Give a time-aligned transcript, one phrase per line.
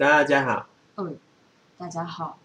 [0.00, 1.18] 大家好，嗯，
[1.76, 2.38] 大家好，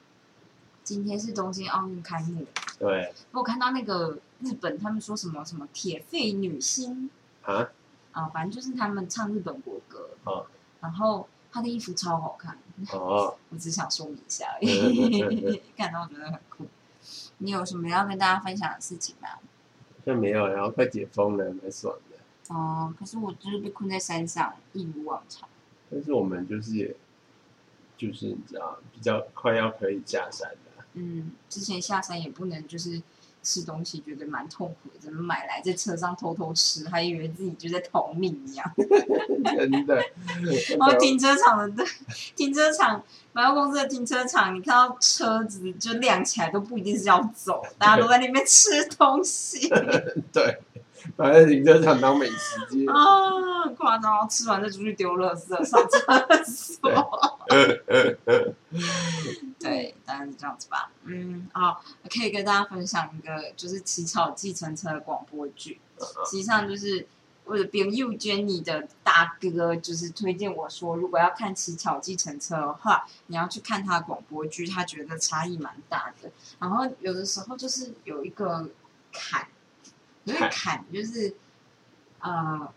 [0.84, 2.46] 今天是东京奥运开幕，
[2.78, 3.14] 对。
[3.32, 7.10] 我看到那个日本他们说什么什么铁肺女星。
[7.44, 7.70] 啊，
[8.12, 10.46] 啊，反正就是他们唱日本国歌，哦。
[10.82, 12.58] 然后她的衣服超好看，
[12.92, 14.48] 哦， 我只想说明一下。
[14.56, 16.66] 而已， 看到我觉得很酷。
[17.38, 19.30] 你有什么要跟大家分享的事情吗？
[20.06, 22.54] 就没有，然后快解封了，蛮爽的。
[22.54, 25.48] 哦、可是我就是被困在山上，一如往常。
[25.90, 26.94] 但是我们就是也，
[27.98, 30.86] 就是你知道，比较快要可以下山了。
[30.94, 33.02] 嗯，之前下山也不能就是
[33.44, 38.72] 吃东西，觉得蛮痛苦的，怎么买来在车上偷偷吃，还以为自己就在逃命一样。
[39.56, 39.96] 真的，
[40.78, 41.86] 然后停车场的对，
[42.36, 49.70] 停车场百货公司的停车场，你看到车子就亮起来，都不一定是要走，大家都在那边吃东西
[50.34, 50.60] 对，
[51.16, 52.86] 把在停车场当美食街。
[52.88, 54.28] 啊，很夸张！
[54.30, 57.40] 吃完再出去丢垃圾、上厕所。
[59.60, 60.92] 对，大概是这样子吧。
[61.06, 65.80] 嗯，好，可以跟大家分享一个就是乞巧计程车的广播剧。
[66.26, 67.08] 实际上就是
[67.46, 76.30] 我的朋友 Jenny 的大哥，就是推荐我说，如果要看乞巧计程车的话，你要去看他的广播剧，他觉得差异蛮大的。
[76.60, 78.70] 然后有的时候就是有一个
[79.14, 79.48] 坎，
[80.26, 81.36] 有一个坎就是
[82.20, 82.70] 呃。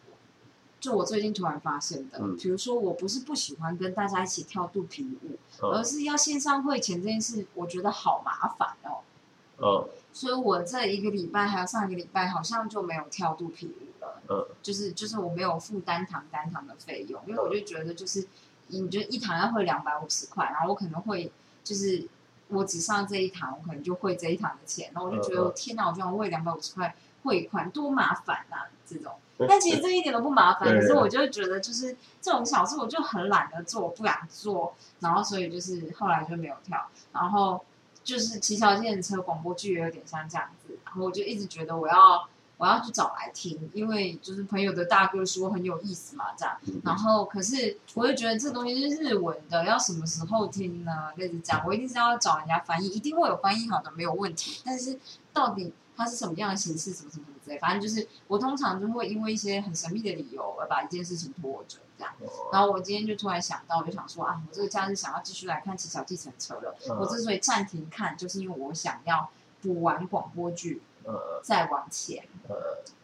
[0.81, 9.03] 就我最近突然发现的，嗯比如说我不是不喜欢跟大家一起跳肚皮舞，而嗯是要线上会前这件事，我觉得好麻烦哦。
[9.61, 18.29] 嗯所以我这一个礼拜还有上一个礼拜好像就没有跳肚皮舞了，嗯就是就是我没有付单堂单堂的费用，因为我就觉得就是
[18.69, 21.33] 你就一堂要会两百五十块，然后我可能会
[21.65, 22.07] 就是
[22.47, 26.95] 我只上这一堂，我可能就会这一堂的钱，然后我就觉得嗯嗯天哪，我居然为两百五十块
[27.29, 29.13] 汇款多麻烦呐、这种。
[29.49, 37.65] 但其实这一点都不麻烦，可是我就觉得就是这种小事，我就很懒得做，不想做，然后所以就是后来就没有跳，然后
[38.03, 51.13] 就是骑小电车广播剧也有点像这样子，然后我就一直觉得我要我要去找来听，因为就是朋友的大哥说很有意思嘛，这样，然后可是我就觉得这东西是日文的，要什么时候听呢？
[51.15, 54.99] 类似这样，我一定是要找人家翻译，一定会有翻译好的，没有问题，但是
[55.33, 55.73] 到底。
[55.99, 62.15] 它是什么样的形式，什么什么什么之类，反正就是我通常就会因为一些很神秘的理由而把一件事情拖着这样。
[62.53, 66.77] 然后我今天就突然想到，我就想说啊，我这个假日想要继续来看《骑小计程车》了。
[66.89, 69.29] 嗯我之所以暂停看，就是因为我想要
[69.61, 72.23] 补完广播剧，呃再往前。
[72.49, 72.57] 呃，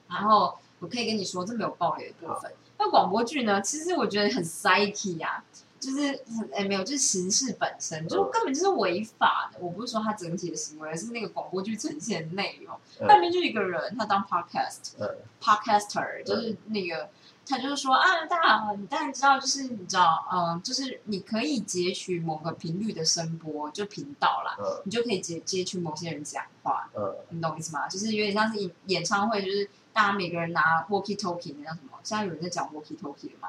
[0.09, 2.53] 然后我可以跟你说，这没有暴雷的部分。
[2.78, 5.43] 那广播剧呢，其实我觉得很 psyche 呀、
[5.84, 9.59] 就是很哎没有，就是形式本身就根本就是违法的。
[9.61, 12.75] 我不是说他整体的行为，而是那个广播剧呈现的内容。
[13.00, 15.09] 嗯那边就一个人，他当 podcast，嗯
[15.43, 17.11] podcaster 就是那个，
[17.47, 27.87] 他就是说啊，大家好，你当然知道，就是你知道，嗯、就是你可以截取某个频率的声波，就频道啦，嗯你就可以截截取某些人讲话，嗯你懂我意思吗？
[27.89, 31.99] 就是有点像是演演唱会，就是大家每个人拿 walkie talkie，那叫什么？
[32.03, 33.49] 现在有人在讲 walkie talkie 了吗？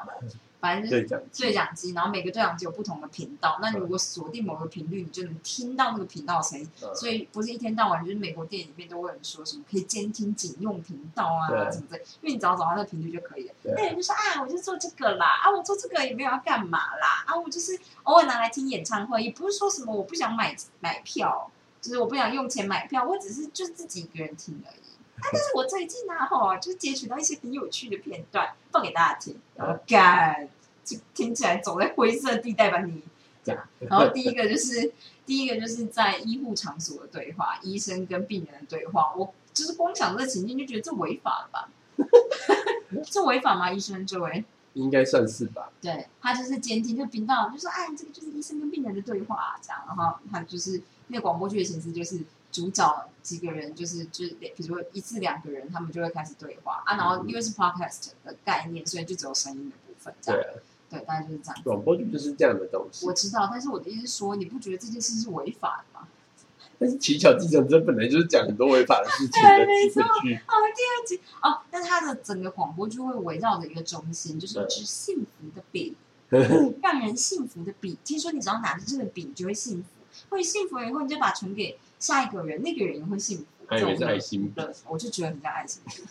[0.66, 1.04] 反正就是
[1.38, 6.68] 对讲机，然后每个对讲机有不同的频道，那你如果锁定某个频率，你就能听到那个频道的声音。
[6.82, 13.54] 嗯所以不是一天到晚，就是美国电影里面都会有人说什么可以监听警用频道啊对什么的，因为你只要找到那个频率就可以了。
[13.62, 25.22] 对那人就说啊，我就做这个啦，啊，我做这个也没有要干嘛啦，啊，我就是偶尔拿来听演唱会，也不是说什么我不想买买票，就是我不想用钱买票，我只是就自己一个人听而已。
[25.22, 30.48] 啊，但是我最近啊，吼，就是截取到一些很有趣的片段，放给大家听，然后干，
[30.86, 33.02] 就听起来走在灰色地带吧你。
[33.44, 34.92] 这样，然后第一个就是
[35.26, 41.70] 第一个就是在医护场所的对话，医生跟病人的对话，我就是光想这情境就觉得这违法了吧？
[43.06, 43.72] 这违法吗？
[43.72, 45.72] 医生这位，应该算是吧。
[45.80, 52.20] 对他就是监听这个频道，就说哎，这个就是医生跟病人的对话、这样，然后他就是那个广播剧的形式就是
[52.52, 60.54] 主角几个人，就是就是比如说一次两个人，他们就会开始对话啊，然后因为是 podcast 的概念，所以就只有声音的部分，这样，对啊，
[60.98, 61.62] 对，大概就是这样。
[61.64, 63.14] 广播剧就是这样的东西我。
[63.14, 66.08] 知道，但是我的意思是说，你不觉得这件事是违法的吗？
[66.78, 70.36] 但是乞巧计程车本来就是讲很多违法的事情的对没错剧。
[70.36, 75.96] 哦，第二集哦，但是它的整个广播就会围绕着一个中心，就是一支幸福的笔，
[76.84, 77.98] 让人幸福的笔。
[78.04, 79.86] 听说你只要拿着这个笔，你就会幸福。
[80.30, 83.46] 会幸福了以后，你就把它传给下一个人，那个人也会幸福。
[83.68, 84.52] 还以为是爱心笔。
[84.56, 86.04] 对，我就觉得很像爱心笔。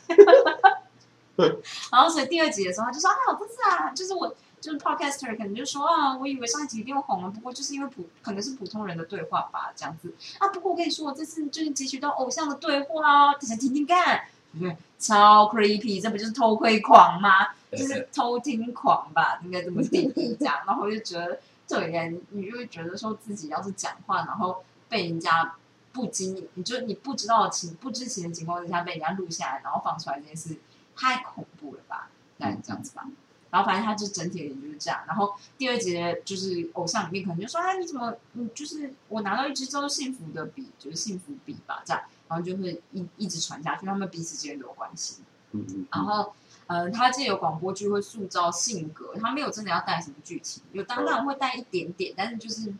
[1.90, 4.34] 然后所以第二集的时候，他就说啊，不是啊，就是我
[4.64, 10.49] 就是 podcaster 可能就说啊，我以为上一集一定会红了，不过就是因为普可能是普通人的对话吧，这样子啊。
[10.49, 14.25] 不过我跟你说，我这次就是汲取到偶像的对话哦，大家听听看，
[14.58, 17.49] 对，超 creepy，这不就是偷窥狂吗？
[17.72, 20.61] 就是偷听狂吧，应该这么定义这样。
[20.67, 21.38] 然后我就觉得
[21.69, 25.56] 对呀，你你就会觉得说自己要是讲话，然后被人家
[25.93, 30.56] 不经意，你就你不知道情不知情的情况之下被人家录下来，然后放出来这件事，
[30.96, 32.08] 太恐怖了吧？
[32.38, 33.06] 大概这样子吧。
[33.55, 35.01] 然后反正他就整体而言就是这样。
[35.06, 45.23] 然后第二节就是偶像里面可能就说：“哎，你怎么嗯，就是我拿到一支叫做幸福的笔，就是幸福笔吧，这样。”然后就会一一直传下去，他们彼此之间都有关系。
[45.53, 46.33] 嗯嗯，然后，
[46.67, 52.75] 呃，他借由广播剧会塑造性格，他没有真的要带什么剧情，有当然会带一点点，但是就是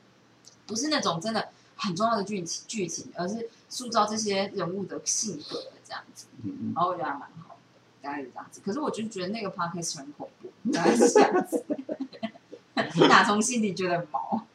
[0.67, 6.26] 不是那种真的很重要的剧情剧情，而是塑造这些人物的性格这样子。
[6.43, 7.59] 嗯嗯，然后我觉得还蛮好的，
[8.03, 8.61] 大概是这样子。
[8.65, 11.64] 可是我就觉得那个 podcast 很恐怖，大概是这样子，
[13.08, 14.46] 打从心里觉得很毛。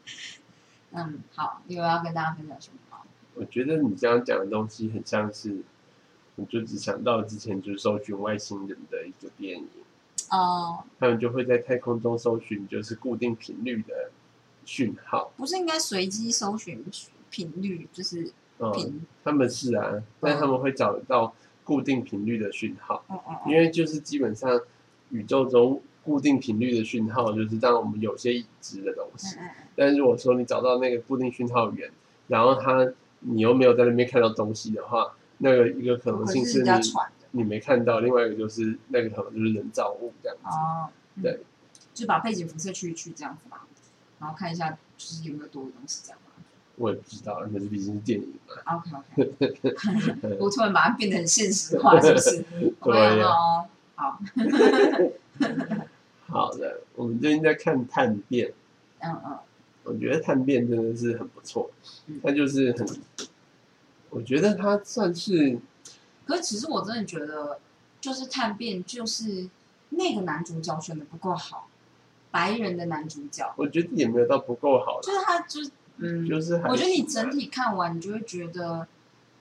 [0.92, 3.02] 嗯，好，你有要跟大家分享什么吗？
[3.34, 5.62] 我觉得你这样讲的东西很像是，
[6.36, 9.68] 我就只想到之前就是搜寻外星人的一个电影，
[10.30, 14.10] 哦、他们就会在太空中搜寻就是固定频率的
[14.66, 15.32] 讯号。
[15.36, 16.84] 不是应该随机搜寻
[17.30, 21.34] 频率，就是嗯，频，他们是啊，但他们会找到
[21.64, 23.50] 固定频率的讯号，嗯嗯。
[23.50, 24.60] 因为就是基本上
[25.12, 29.36] 宇宙中固定频率的讯号就是让我们有些已知的东西。
[29.76, 31.90] 但是如果说你找到那个固定讯号源，
[32.26, 36.70] 然后它你又没有在那边看到东西的话，那个一个可能性是你
[37.30, 40.48] 你没看到，另外一个就是那个可能就是人造物这样子。
[40.48, 41.40] 哦，嗯对，
[41.94, 43.66] 就把背景辐射去一去这样子吧，
[44.18, 46.32] 然后看一下就是有没有多的东西这样嘛。
[46.76, 48.76] 我也不知道，那是毕竟是电影嘛。
[48.76, 52.44] OK OK， 我突然把它变得很现实化，是不是？
[52.80, 54.18] 我对呀哦，好，
[56.28, 58.48] 好的，我们最近在看《探变》，
[59.00, 59.38] 嗯嗯，
[59.84, 61.70] 我觉得《探变》真的是很不错
[62.06, 62.86] 嗯，它就是很，
[64.10, 65.58] 我觉得它算是
[66.24, 67.58] 可是其实我真的觉得，
[68.00, 69.48] 就是探变，就是
[69.90, 71.68] 那个男主角选的不够好，
[72.30, 78.86] 白人的男主角，我觉得也没有到不够好就，是他就是嗯，就是我觉得你整体看完，你就会觉得，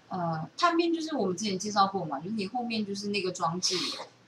[0.09, 3.75] 呃，探变就是我们之前介绍过嘛，就是你后面就是那个装置，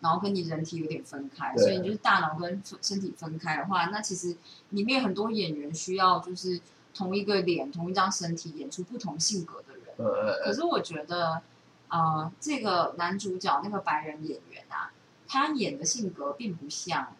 [0.03, 4.35] 然后跟你人体有点分开，所以你就是大脑跟身体分开的话，那其实
[4.71, 6.59] 里面很多演员需要就是
[6.93, 9.95] 同一个脸、同一张身体演出不同性格的人。
[9.97, 11.41] 呃可是我觉得，
[11.87, 14.91] 呃，这个男主角那个白人演员啊，
[15.25, 17.13] 他演的性格并不像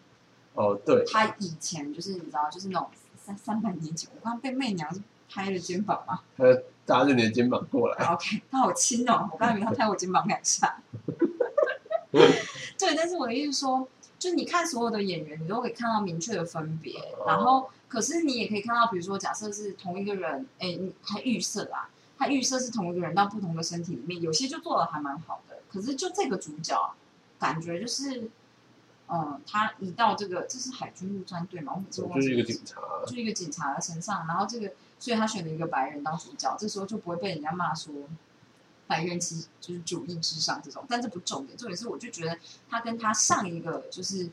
[0.56, 4.94] 哦对，他以前就是你知道，就是那种三三百年前，我刚刚被媚娘
[5.30, 6.20] 拍了肩膀嘛。
[6.36, 6.44] 他
[6.86, 10.82] 搭着你的肩膀过来，OK，他好轻哦，我刚才以为他拍我肩膀两下。
[12.84, 13.88] 对，但是我的意思说，
[14.20, 17.00] 就是你看所有的演员，你都可以看到明确的分别。
[17.18, 25.60] 哦然后，可是你也可以看到，比如说，假设是同一个人，哎，你他预设啊，他预设是同一个人到不同的身体里面，有些就做的还蛮好的。
[25.72, 26.94] 可是就这个主角，
[27.40, 28.30] 感觉就是，
[29.08, 31.72] 嗯，他一到这个，这是海军陆战队嘛？
[31.74, 37.94] 我每次都忘记就是一个警察，就一个警察的身上，然后这个，所以他选了一个白人当主角，这时候就不会被人家骂说
[38.88, 42.38] 白人其实就是主义至上这种，但这不重点，重点是我就觉得
[42.70, 44.30] 他跟他上一个就是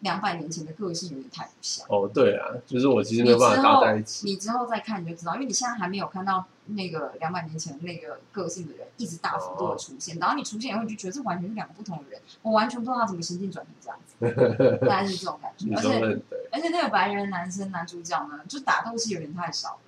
[0.00, 1.86] 两百年前的个性有点太不像。
[1.88, 19.87] 哦对啊，就是我其实你之没有办法搭后在一起，你之后再看你就知道，因为你现在还没有看到那个两百年前那个个性的人一直大幅度的出现，然后你出现以后你就觉得这完全是两个不同的人，我完全不知道他怎么心境转成这样子， 大概是这种感觉，而且而且那个白人男生男主角呢，就打斗戏有点太少了。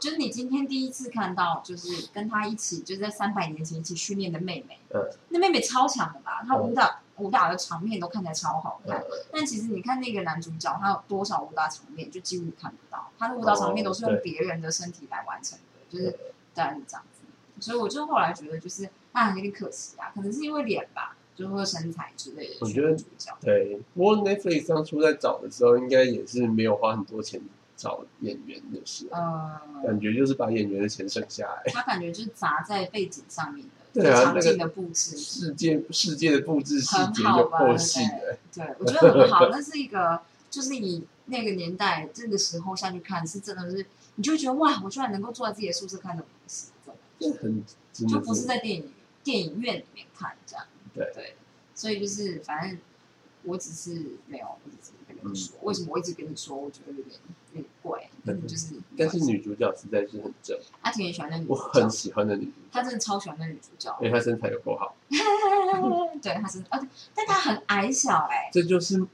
[0.00, 6.44] 就是你今天第一次看到，就是跟他一起，就是在三百年前一起训练的妹妹，嗯那妹妹超强的吧？
[6.46, 8.98] 她舞蹈舞蹈的场面都看起来超好看。
[9.00, 13.10] 嗯但其实你看那个男主角，他有多少舞蹈场面，就几乎看不到。
[13.18, 16.16] 他的舞蹈场面都是用别人的身体来完成的，就是
[16.54, 16.96] 这样子。
[17.60, 22.54] 所以我就后来觉得，就是啊，有点可惜啊，可能是因为脸吧，就是身材之类的。
[22.60, 23.36] 我觉得主角。
[23.40, 23.80] 对。
[23.94, 27.40] 不过 Netflix 当初在找的时候，应该也是没有花很多钱
[27.76, 39.48] 找演员的事啊，呃，感觉就是把演员的钱省下来，他感觉就是砸在背景上面的，对啊场景的布置，世界世界的布置细节有很好吧够细的，对我觉得很好。
[39.48, 43.86] 那是一个，就是你那个年代这个时候下去看，是真的是，
[44.16, 46.98] 你就觉得哇，我居然能够坐在自己的宿舍看这种东西，这种。
[47.18, 47.64] 这很
[48.08, 50.66] 就不是在电影电影院里面看这样。
[50.94, 51.36] 对对，
[51.74, 52.78] 所以就是反正
[53.44, 54.92] 我只是没有，我只是
[55.24, 57.16] 嗯为什么我一直跟你说，我觉得有点
[57.52, 63.96] 有点怪，但是就是，但是女主角实在是很正，阿婷也喜欢那女我主角很，喜欢那女主角，她真的超喜欢那女主角。
[64.00, 64.94] 因为她身材有够好，
[66.22, 69.06] 对，她是，而且但她很矮小哎、这就是。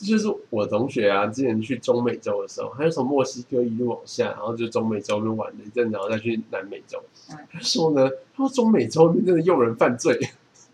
[0.00, 7.02] 这就是我同学啊，之前去中美洲的时候，他就从墨西哥一路往下，然后就中美洲那边玩了一阵，然后再去南美洲。
[7.32, 10.16] 嗯他说呢，他说中美洲那边真的诱人犯罪。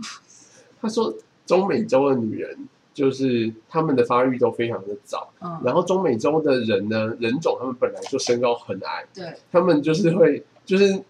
[0.78, 1.16] 他说
[1.47, 5.29] 中美洲的女人就是他们的发育都非常的早。
[5.43, 11.03] 嗯，然后中美洲的人呢，人种他们本来就身高很矮，对，他们就是会就是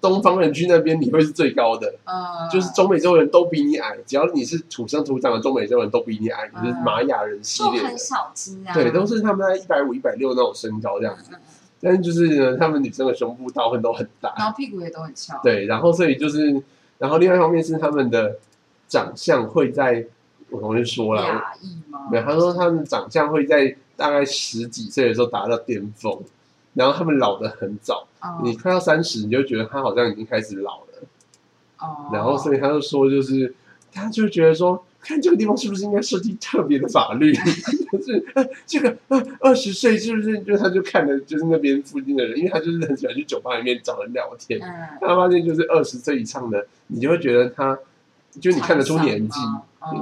[0.00, 6.82] 东方人去那边你会是最高的，嗯，就是中美洲人都比你矮，只要你是土生土长的中美洲人都比你矮，你是嗯。
[6.84, 11.30] 玛雅人系就很列的，小只啊，对，都是他们在一百五、一百六那种身高这样子。
[11.32, 11.40] 嗯
[11.82, 16.62] 但是就是呢，他们女生的胸部大部分都很大，然后屁股也都很翘，，对，然后所以就是，
[16.98, 18.36] 然后另外一方面是他们的
[18.86, 20.04] 长相会在，
[20.50, 21.42] 我同学说了？
[22.10, 26.18] 没有，他说他们长相会在大概十几岁的时候达到巅峰，
[26.74, 28.40] 然后他们老的很早，哦。
[28.42, 31.06] 你快到三十，你就觉得他好像已经开始老了，
[31.78, 33.54] 哦，然后所以他就说，就是
[33.92, 37.32] 他就觉得说，看这个地方是不是应该设计特别的法律，
[37.92, 47.78] 就是呃这个呃二十岁是不是就他就看的就是那边附近的人，因为他就是很喜欢去酒吧里面找人聊天，嗯，他发现就是二十岁以上的，你就会觉得他，
[48.40, 49.40] 就你看得出年纪，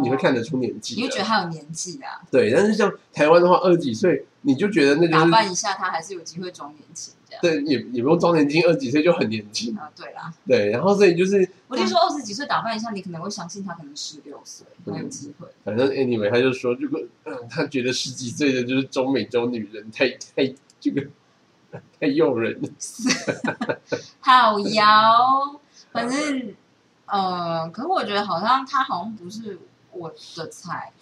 [0.03, 2.51] 你会看得出年纪，你会觉得他有年纪啊，对。
[2.53, 7.41] 但是像台湾的话，二十几岁，你就觉得那就是打扮一下他还是有机会装年轻这样。
[7.41, 10.71] 对，也也不用装年轻，二十几岁就很年轻，啊，对啦，对。
[10.71, 15.47] 然后所以就是，我就说二十几岁打扮一下，你可能会相信他可能十六岁，嗯很有机会。
[15.65, 21.07] 反正 anyway，他就说，如果嗯，他觉得十几岁的就是中美洲女人太 太这个
[22.01, 22.69] 太诱人了，
[24.21, 25.61] 好摇，
[25.93, 26.55] 反正
[27.07, 29.59] 呃，可是我觉得好像他好像不是
[29.99, 30.93] 我的菜。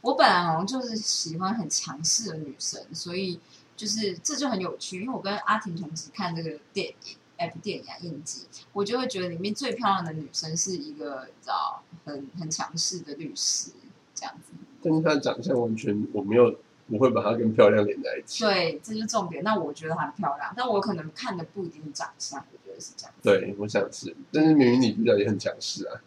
[0.00, 3.38] 我本来好像就是喜欢很强势的女生，所以
[3.76, 5.00] 就是这就很有趣。
[5.00, 13.70] 因为我跟阿婷同时看这个电影，电影啊，印记，我就会觉得里面最漂亮的女生是一个你知道很很强势的律师
[14.14, 14.52] 这样子。
[14.82, 16.56] 但是她的长相完全我没有
[16.88, 18.42] 我会把她跟漂亮连在一起。
[18.42, 19.44] 对，这就是重点。
[19.44, 23.14] 那我觉得她很漂亮，但我可能看的不一定长相，我觉得是这样。
[23.22, 26.00] 对，我想是，但是明明女主角也很强势啊，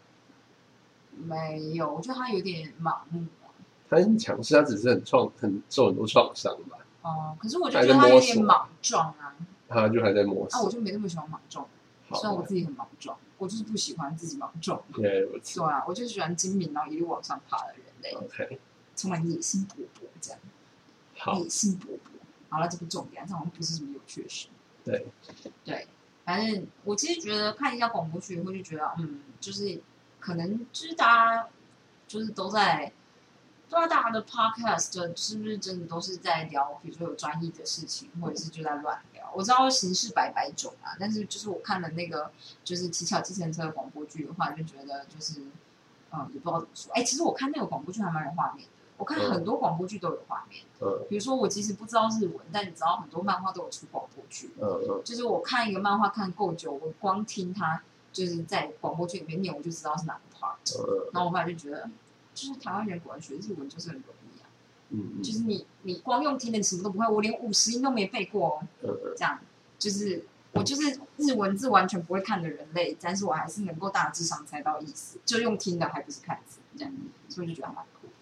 [1.16, 3.26] 没有，我觉得他有点盲目。
[3.88, 9.36] 他很强势，他只是很创很受很多创伤吧，哦，可是我就觉得他有点莽撞啊，
[9.68, 10.68] 他就还在摸啊，我。
[10.68, 11.64] 就没那么喜欢莽撞，
[12.08, 14.82] 好虽然我自己很莽撞，我就是不喜欢自己莽撞。
[14.96, 18.58] 原来如此对啊，我就是喜欢精明，然后一路往上爬的人类，，OK，
[18.96, 20.40] 充满野心勃勃这样，
[21.16, 21.98] 好，野心勃勃。
[22.48, 24.48] 好了，这不重点，这好像不是什么有趣的事。
[24.84, 25.06] 对，
[25.64, 25.86] 对，
[26.24, 29.80] 反正我其实觉得看一下广播剧，会就觉得，嗯，就是
[30.26, 31.06] 可能就是大
[31.36, 31.48] 家
[32.08, 32.92] 就是都在，
[33.68, 39.30] 不知道大家的 podcast 是不是真的都是在聊，比如说有专业的事情，或者是就在乱聊。
[39.36, 42.32] 我知道形式百百种啊，但是就是我看了那个
[42.64, 45.42] 就是乞巧计程车的广播剧的话，就觉得就是，
[46.10, 46.92] 嗯，也不知道怎么说。
[46.92, 50.64] 哎，其实我看那个广播剧还蛮有画面的，我看很多广播剧都有画面。
[50.80, 54.52] 嗯比如说我其实不知道日文，但你知道很多漫画都有出广播剧。
[54.60, 57.82] 嗯嗯，就是我看一个漫画看够久，我光听他
[58.16, 60.56] 就是在广播剧里面念，我就知道是哪个 part。
[60.78, 61.90] 嗯然后我后来就觉得，
[62.34, 64.48] 就是台湾人果然学日文就是很容易啊，
[64.90, 69.38] 嗯就是你你光用听的你什么都不会，我连五十音都没背过哦，嗯嗯，这样
[69.78, 76.94] 就是我就是日文字完全不会看的人类，但是我还是能够大致上猜到意思，就用听的还不是看字这样，
[77.28, 78.12] 所以就觉得还蛮酷的。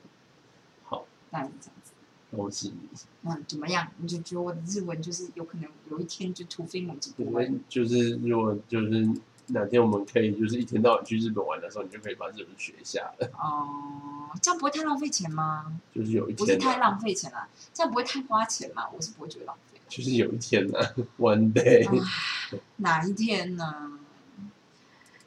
[0.83, 1.93] 好，大概是这样子。
[2.35, 2.89] 恭喜你。
[3.23, 3.87] 嗯，怎么样？
[3.99, 9.09] 你就觉得我的日文就是有可能有一天就突飞猛进不我就是如果就是
[9.49, 13.31] 哪天我们可以就是一天到晚去日本玩的时候，你就可以把日本学一下了。
[13.39, 15.79] 哦，这样不会太浪费钱吗？
[15.95, 18.89] 就是有一天不是太浪费钱啦、这样不会太花钱吗？
[18.95, 19.81] 我是不会觉得浪费。
[19.87, 21.87] 就是有一天啊， one day。
[21.89, 23.99] 唉哪一天呢？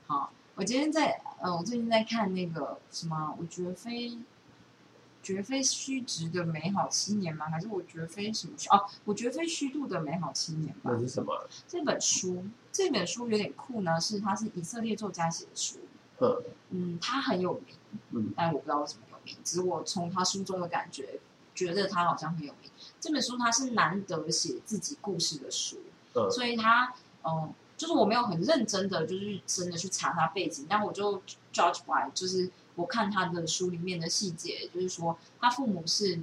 [0.08, 4.18] 好，我今天在呃，我最近在看那个什么，我绝非
[5.28, 7.50] 绝非虚值的美好青年吗？
[7.50, 8.86] 还是我绝非什么哦？
[9.04, 11.00] 我绝非虚度的美好青年吧那？
[11.00, 11.44] 是什么啊？
[11.68, 15.80] 这本书，这本书有点酷呢，是它是以色列作家写的书，
[16.22, 17.76] 嗯嗯，他很有名，
[18.12, 21.20] 嗯但我不知道为什么有名，只是我从他书中的感觉，
[21.54, 22.72] 觉得他好像很有名。
[23.02, 25.82] 这本书他是难得写自己故事的书，
[26.16, 26.94] 嗯所以他，
[27.26, 36.22] 嗯、就是我没有很认真的，就是真的去查他背景，但我就 judge by，就是我看他的书里面的细节，就是说他父母是，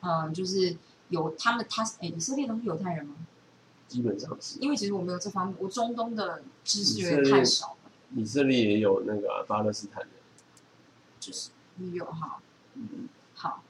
[0.00, 0.76] 嗯、就是
[1.10, 3.14] 有他们他哎，以色列都是犹太人吗？
[3.86, 4.58] 基本上是。
[4.58, 7.76] 因为其实我没有这方面，我中东的知识有点以色列太少了，
[8.16, 10.10] 以色列也有那个啊巴勒斯坦人，
[11.20, 11.50] 就是
[11.92, 12.40] 有哈
[12.74, 13.62] 嗯，好。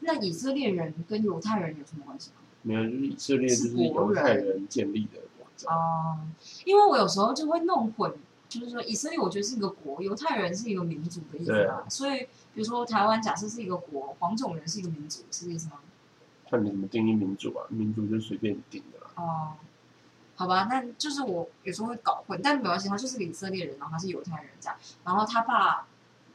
[0.00, 2.36] 那以色列人跟犹太人有什么关系吗？
[2.62, 5.72] 没有，就是以色列就是犹太人建立的国家。
[5.72, 6.18] 哦、
[6.64, 8.12] 因为我有时候就会弄混，
[8.48, 11.84] 就是说以色列我觉得是一个国，犹太人是一个民族的意思啊。
[11.88, 12.20] 所以
[12.54, 15.80] 比如说台湾假设是一个国，黄种人是一个民族，是这意思吗？
[16.48, 19.10] 看你怎么定义民主啊，民主就随便定的啦。
[19.16, 19.52] 哦，
[20.36, 25.88] 好吧，那就是我有时候会搞混，但没关系，他就是个以色列人，然后他是犹太人这样，然后他爸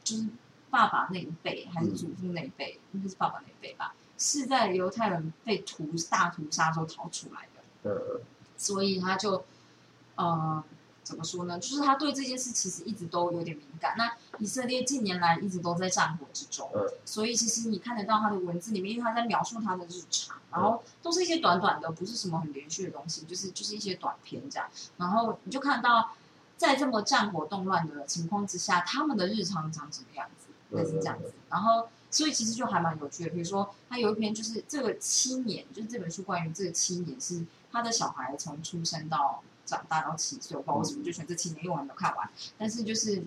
[0.04, 0.26] 就是
[0.68, 8.20] 爸爸那一辈还是祖父那一辈，应该是爸爸那一辈吧，是在犹太人被屠大屠杀时候逃出来的，呃，
[8.58, 9.44] 所以他就
[10.16, 10.62] 呃
[11.02, 11.58] 怎么说呢？
[11.58, 13.94] 就是他对这件事其实一直都有点敏感。
[13.98, 24.68] 那以色列近年来一直都在战火之中，嗯所以其实你看得到他的文字里面，因为他在描述他的日常，然后都是一些短短的，不是什么很连续的东西，就是就是一些短片这样。
[24.96, 26.12] 然后你就看到，
[26.56, 31.32] 在这么战火动乱的情况之下，他们的日常长什么样子，类似这样子。
[31.50, 33.30] 然后，所以其实就还蛮有趣的。
[33.30, 42.28] 比如说，他有一篇就是这个七年，就是这本书关于这个七年是他的小孩从出生到长大到七岁，我不知道为什么就选这七年，因为我还没有看完。
[42.58, 43.24] 但是就是。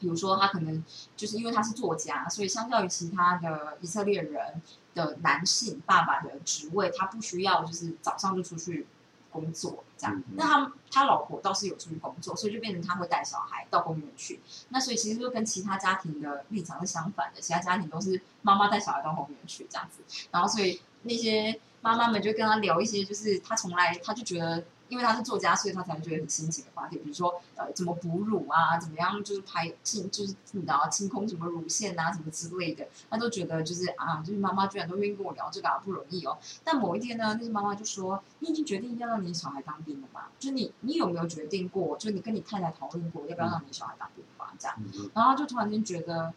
[0.00, 0.84] 比如说，他可能
[1.16, 4.60] 就是因为他是作家，所以相较于其他的以色列人
[4.92, 8.88] 的男性爸爸的职位，他不需要就是早上就出去
[9.30, 14.40] 工作这样那他他老婆倒是有出去工作，所以就变成他会带小孩到公园去。
[14.70, 20.02] 那所以其实就跟其他家庭的立场是相反的，其他家庭都是妈妈带小孩到公园去这样子。
[20.32, 24.64] 然后所以那些妈妈们就跟他聊一些，就是他从来他就觉得。
[24.88, 36.38] 因为他是作家，所以他才会觉得很新奇的话题，比如说呃怎么哺乳啊，怎么样就是排清就是你知道清空什么乳腺啊什么之类的，他都觉得就是啊，就是妈妈居然都愿意跟我聊这个啊，不容易哦。
[36.64, 40.22] 但某一天呢，那些妈妈就说：“你已经决定要让你小孩当兵了吗？
[40.38, 41.96] 就你你有没有决定过？
[41.98, 44.76] 就你跟你太太讨论过要不要让你小孩当兵吗？”这样，
[45.14, 46.32] 然后就突然间觉得，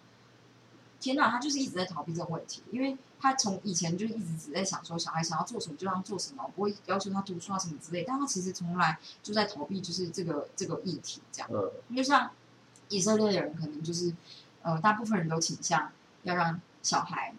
[1.00, 11.50] 天哪，他就是一直在逃避这个问题，因为他从以前就一直只在想说小孩想要做什么就让他做什么，不会要求他读书啊什么之类，但他其实从来就在逃避就是这个这个议题这样。
[11.54, 12.32] 嗯就像
[12.90, 14.14] 以色列人可能就是，
[14.64, 15.92] 呃，大部分人都倾向
[16.24, 17.34] 要让小孩，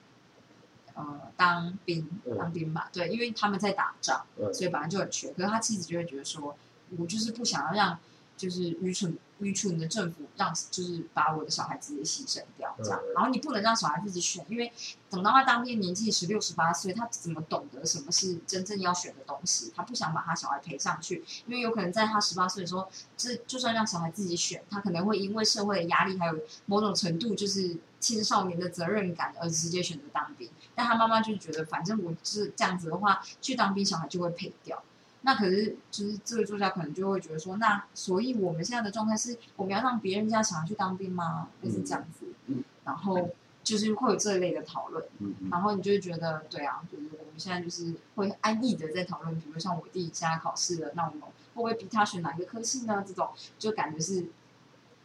[0.95, 5.33] 呃，当兵嗯当兵吧，对，因为他们在打仗，嗯所以本来就很缺。
[5.33, 6.57] 可是他妻子就会觉得说，
[6.97, 7.99] 我就是不想要让
[8.43, 14.73] 就是愚蠢愚蠢的政府让就是把我的小孩直接牺牲掉这样，嗯然后你不能让小孩自己选，因为
[15.09, 19.73] 等到他当兵年纪十六十八岁，他怎么懂得什么是真正要选的东西？
[19.76, 30.50] 他不想把他小孩陪上去，因为有可能在他十八岁的时候，这就算让小孩自己选，他可能会因为社会的压力，还有某种程度就是青少年的责任感而直接选择当兵。
[30.75, 34.83] 但他妈妈就觉得，反正我是这样子的话，去当兵小孩就会陪掉。
[35.25, 41.49] 那可是，就是这位作家可能就会觉得说，那所以我们现在的状态是，我们要让别人家想要去当兵吗？
[41.63, 42.26] 类似这样子。
[42.47, 43.30] 嗯然后
[43.63, 45.04] 就是会有这一类的讨论。
[45.21, 53.04] 嗯嗯然后你就会觉得，对啊，就是我们现在就是会安逸的在讨论，比如像我弟现在考试了，那我们会不会逼他选哪一个科系呢？
[53.06, 53.30] 这种
[53.61, 54.26] 就感觉是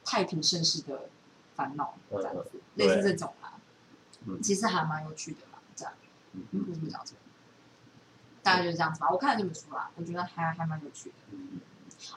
[0.04, 1.10] 太平盛世的
[1.56, 3.54] 烦恼，这样子，类似这种啦。
[4.26, 5.94] 嗯其实还蛮有趣的啦，这样。
[6.34, 7.20] 嗯为什么讲这个？
[8.48, 9.10] 大概就是这样子吧。
[9.12, 11.16] 我看了这本书啦，我觉得还还蛮有趣的。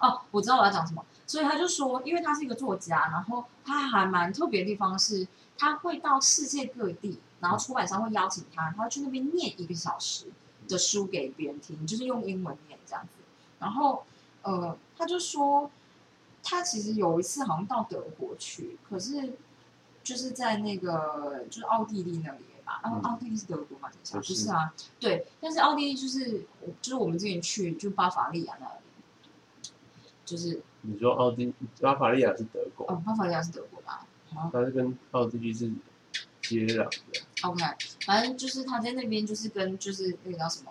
[0.00, 5.26] 哦，我知道我要讲什么，所以他就说，因为他是一个作家，然后他还蛮特别的地方是，
[5.58, 10.26] 他会到世界各地，然后出版商会邀请他，他会去那边念一个小时
[10.68, 13.10] 的书给别人听，就是用英文念这样子。
[13.58, 14.04] 然后，
[14.42, 15.68] 呃，他就说，
[16.44, 19.34] 他其实有一次好像到德国去，可是
[20.04, 23.88] 就是在那个就是奥地利那里吧，然后嗯奥地利是德国嘛？
[23.90, 26.46] 等一下，不是啊，对，但是奥地利就是
[26.80, 28.72] 就是我们之前去就巴伐利亚那里。
[30.24, 34.06] 就是你说奥地巴伐利亚是德国，哦，巴伐利亚是德国吧？
[34.32, 35.68] 好它是跟奥地利是
[36.40, 37.20] 接壤的。
[37.42, 37.64] ，OK，
[38.06, 40.70] 反正就是他在那边就是跟就是那个叫什么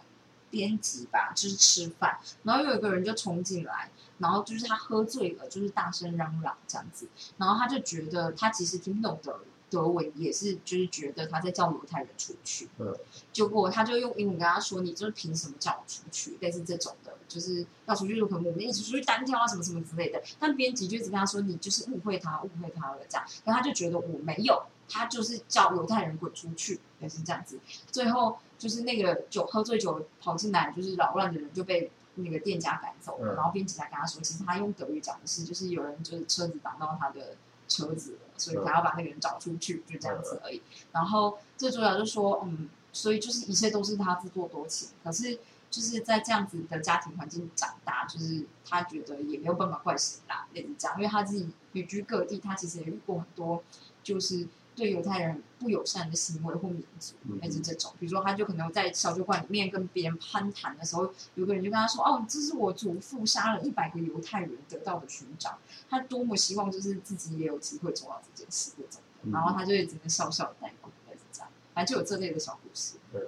[0.49, 12.95] 编辑吧，就是吃饭，然后有一个人就冲进来，然后就是他喝醉了，就是大声嚷嚷这样子，然后他就觉得他其实听不懂德德文，也是就是觉得他在叫犹太人出去，嗯，
[13.31, 20.21] 结果他就用英文跟他说：“你就是凭什么叫我出去？”类似这种的，就是要出去就可能我们一起出去单挑啊，什么什么之类的。
[20.39, 27.59] 但编辑就一直跟他说：“你就是误会他，误会他了。”这样，然后他就觉得我没有，他就是叫犹太人滚出去，也是这样子。
[27.91, 37.37] 最后就是那个酒喝醉酒跑进来就是扰乱的人就被那个店家赶走了，嗯然后编辑才跟他说，其实他用德语讲的是，就是有人就是车子挡到他的
[37.69, 40.61] 车子了，所以他要把那个人找出去，就这样子而已。
[40.91, 53.63] 然后这个主要就说，嗯，所以就是一切都是他自作多情，可是就是在这样子的家庭环境长大，就是他觉得也没有办法怪谁啦，类似这样，因为他自己旅居各地，他其实也遇过很多
[54.01, 54.47] 就是
[54.79, 65.57] 对犹太人不友善的行为或民族，嗯类似这种，比如说他就可能在小酒馆里面跟别人攀谈的时候，有个人就跟他说，哦，这是我祖父杀了一百个犹太人得到的勋章，
[65.89, 72.95] 他多么希望就是自己也有机会做到这件事这种然后他就会只能笑笑地带过，类似这样，反正就有这类的小故事。
[73.11, 73.21] 对。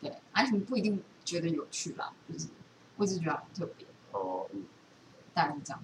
[0.00, 2.46] 对，而且你不一定觉得有趣啦，就是
[2.96, 4.62] 我只觉得很特别，哦，嗯，
[5.34, 5.82] 大概是这样。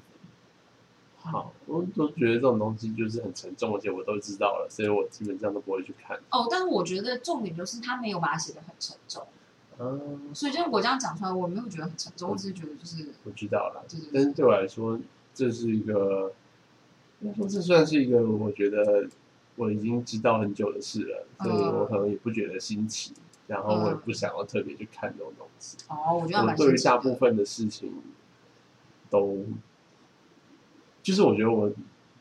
[1.27, 6.19] 好，我都觉得这种东西就是很沉重，而且我都知道了，所以我基本上都不会去看。
[6.31, 9.27] 哦，但是我觉得重点就是他没有把它写的很沉重，
[9.79, 15.01] 嗯，所以就是我这样讲出来，我没有觉得很沉重，我只是觉得就是我知道了，就是但是对我来说，
[15.33, 16.31] 这是一个，
[17.21, 19.09] 应该说这算是一个我觉得
[19.57, 23.15] 我已经知道很久的事了，所以我可能也不觉得新奇，
[23.47, 25.79] 然后我也不想要特别去看这种东西。
[25.89, 27.95] 哦，我觉得对于大部分的事情
[29.09, 29.39] 都，
[31.05, 31.71] 就是我觉得我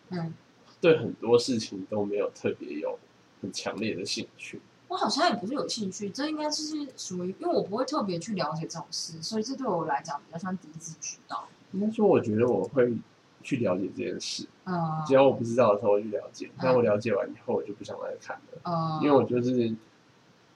[0.09, 0.31] 嗯，
[0.79, 2.99] 对很多事情都没有特别有
[3.41, 4.61] 很强烈的兴趣。
[4.89, 11.47] 我好像也不是有兴趣，这应该就是属于，因为我不会特别去了解这种事，所以这对我来讲比较像第一次知道。
[11.71, 12.93] 应该说，我觉得我会
[13.41, 16.51] 去了解这件事，嗯只要我不知道的时候，我去了解。
[16.61, 19.73] 但我了解完以后，我就不想再看了，嗯，因为我就是，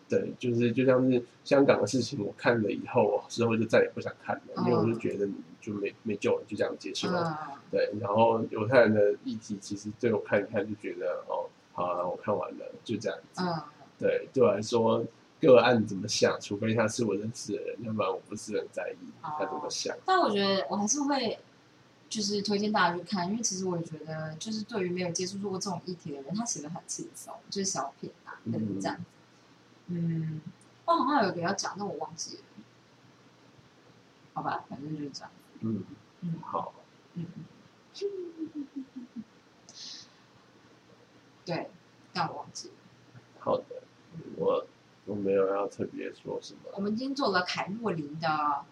[0.10, 5.28] 对，就是就像是香港的事情，我看了以后，我之后就再也不想看了，因为我就觉得
[5.60, 7.38] 就没没救了，就这样结束了。
[7.52, 13.44] 嗯对，然后犹太人的议题，其实对我看一看就觉得，哦，好了，我看完了，就这样子。
[13.44, 13.62] 嗯
[14.00, 15.04] 对，对我来说，
[15.42, 19.98] 个案怎么想，除非他是我认识的人，要不然我不是很在意他怎么想。
[20.06, 21.38] 但我觉得我还是会，
[22.08, 28.88] 就是推荐大家去看，因为其实我也觉得，就是对于没有接触过这种议题的人，他写的很轻松，就是小品啊，这样子。
[28.88, 29.06] 嗯，
[30.86, 32.44] 我好像有一个要讲，但我忘记了。
[34.34, 35.32] 好吧，反正就是这样。
[35.62, 35.84] 嗯，
[36.22, 36.74] 嗯好，
[37.16, 37.26] 嗯，
[41.46, 41.70] 对，
[42.14, 42.74] 但我忘记了。
[43.40, 43.66] 好的，
[44.36, 44.68] 我
[45.06, 46.60] 我没有要特别说什么。
[46.74, 48.66] 我们今天做了凯若琳的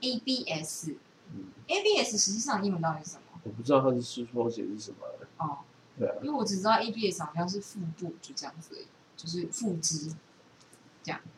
[0.00, 0.90] ABS。
[1.34, 3.22] 嗯，ABS 实际上英文到底是什么？
[3.44, 4.98] 我不知道它是书缩写是什么。
[5.38, 5.58] 哦，
[5.98, 10.14] 对啊，因为我只知道 ABS 好像是腹部，就这样子而已，就是腹肌，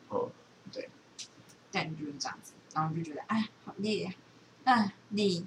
[0.09, 0.31] 哦，
[0.71, 0.89] 对
[1.71, 4.13] 但就是这样子，然后就觉得哎，好累呀、
[4.63, 5.43] 啊，累，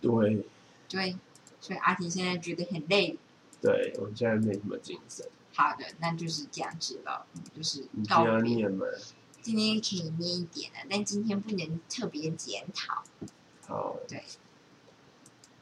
[0.00, 0.44] 对
[0.88, 1.16] 对，
[1.60, 3.18] 所以阿婷现在觉得很累。
[3.60, 5.26] 对，我现在没什么精神。
[5.52, 8.54] 好的，那就是这样子了，就是你今天要告别。
[8.54, 8.86] 念吗？
[9.42, 13.02] 今天可以念一点了，但今天不能特别检讨。
[13.68, 13.96] 哦。
[14.08, 14.24] 对，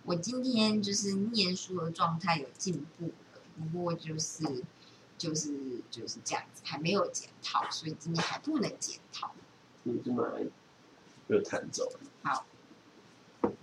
[0.05, 4.65] 我今天就是念书的状态有进步了，不过就是
[5.19, 5.53] 就是
[5.91, 9.33] 就是这样子，还没有检讨，所以今天还不能检讨。
[9.83, 10.39] 你这么
[11.27, 12.01] 又弹走了。
[12.23, 12.47] 好，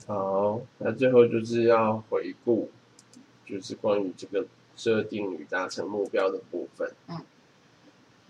[0.05, 2.69] 好，那最后就是要回顾，
[3.45, 6.93] 就是关于这个设定与达成目标的部分。
[7.07, 7.21] 嗯。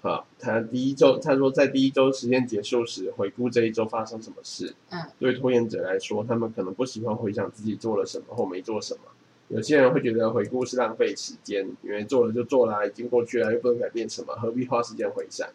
[0.01, 4.75] 好，他第一周他说，在第一周实验结束时，回顾这一周发生什么事。
[4.89, 5.01] 嗯。
[5.17, 9.01] 对拖延者来说，他们可能不喜欢回想自己做了什么或没做什么。
[9.49, 15.47] 有些人会觉得回顾是浪费时间，因为做了就做啦，已经过去了，又不能改变什么，何必花时间回想？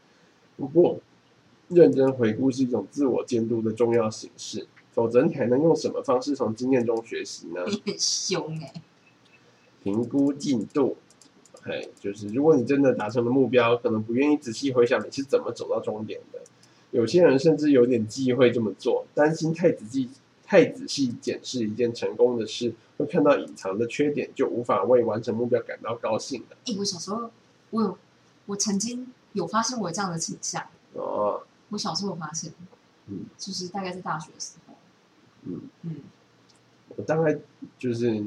[0.56, 1.00] 不过，
[1.68, 7.64] 认真回顾是一种自我监督的重要形式，否则你还能用什么方式从经验中学习呢？
[7.66, 8.72] 你 很凶哎、
[9.82, 10.96] 评估进度，
[11.62, 16.40] 哎，就是如果你真的达成了目标，可能不愿意仔细回想你是怎么走到终点的。
[16.92, 20.10] 有些人甚至有点忌讳这么做，担心太仔细、
[20.50, 26.56] 太仔细检视一件成功的事，会看到隐藏的缺点，就无法为完成目标感到高兴了。
[26.66, 27.30] 哎、我小时候
[27.70, 27.96] 我有
[28.46, 32.52] 我曾经有发生过这样的倾向，哦，我小时候有发现，
[33.06, 34.74] 嗯，就是大概是大学的时候，
[35.44, 35.96] 嗯，嗯，
[36.96, 37.38] 我大概
[37.78, 38.24] 就是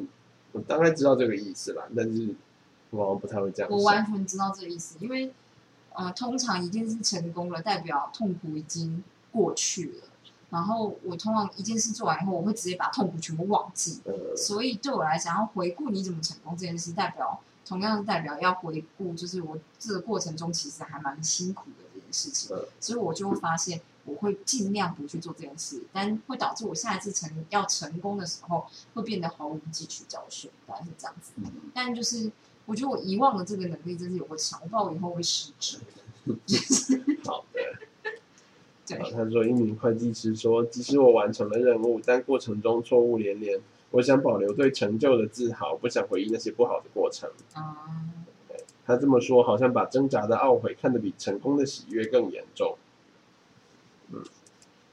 [0.53, 2.33] 我大概知道这个意思啦，但是
[2.91, 3.83] 我好像不太会这样我。
[3.83, 5.33] 完全知道这个意思，因为
[5.91, 10.07] 呃，通常一件事成功了，代表痛苦已经过去了。
[10.53, 13.99] 然后我通常一件事做完以后，我会直接把痛苦全部忘记。
[14.05, 22.55] 呃，所以对我来讲，要回顾你怎么成功这件事，代表同样是代表要回顾，就是我这个过程中其实还蛮辛苦的这件事情。
[22.55, 31.31] 嗯所以我就会发现，我会尽量不去做这件事，但会导致我下一次成要成功的时候，会变得毫无汲取教训，大概是这样子。
[31.37, 32.31] 嗯但就是
[32.67, 35.79] 我觉得我遗忘的这个能力真是有个强，我不知道我以后会失职。
[37.25, 37.59] 好的。
[38.85, 43.59] 他说，一名会计师说，即使我完成了任务，但过程中错误连连，
[43.91, 47.29] 我想保留对成就的自豪，不想回忆那些不好的过程。
[47.55, 47.63] 嗯，
[48.85, 52.75] 他这么说，好像把挣扎的懊悔看得比成功的喜悦更严重。
[54.11, 54.21] 嗯，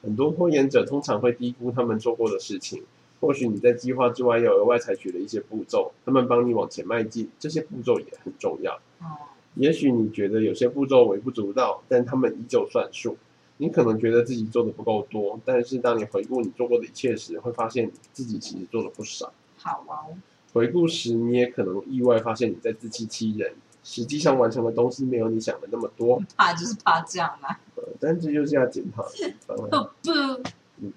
[0.02, 2.84] 很多拖延者通常会低估他们做过的事情。
[3.20, 8.74] 或许你在计划之外又额外采取了一些步骤，他们帮你往前迈进，这些步骤也很重要。
[9.00, 13.16] 哦，也许你觉得有些步骤微不足道，但他们依旧算数。
[13.60, 19.30] 你可能觉得自己做的不够多，但是当你回顾你做过的一切时，会发现自己其实做了不少。
[19.58, 20.16] 好哦，
[20.54, 23.52] 回顾时，你也可能意外发现你在自欺欺人，
[23.84, 26.22] 实际上完成的东西没有你想的那么多。
[26.38, 27.60] 怕就是怕这样啊。
[27.74, 30.90] 呃但这就是要检讨的地方啊， 不不，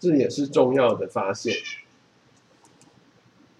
[0.00, 1.54] 这也是重要的发现。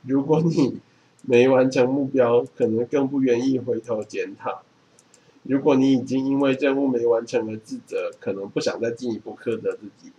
[0.02, 0.80] 如果你
[1.20, 4.62] 没完成目标，可能更不愿意回头检讨。
[5.48, 10.12] 如果你已经因为任务没完成而自责，可能不想再进一步苛责自己。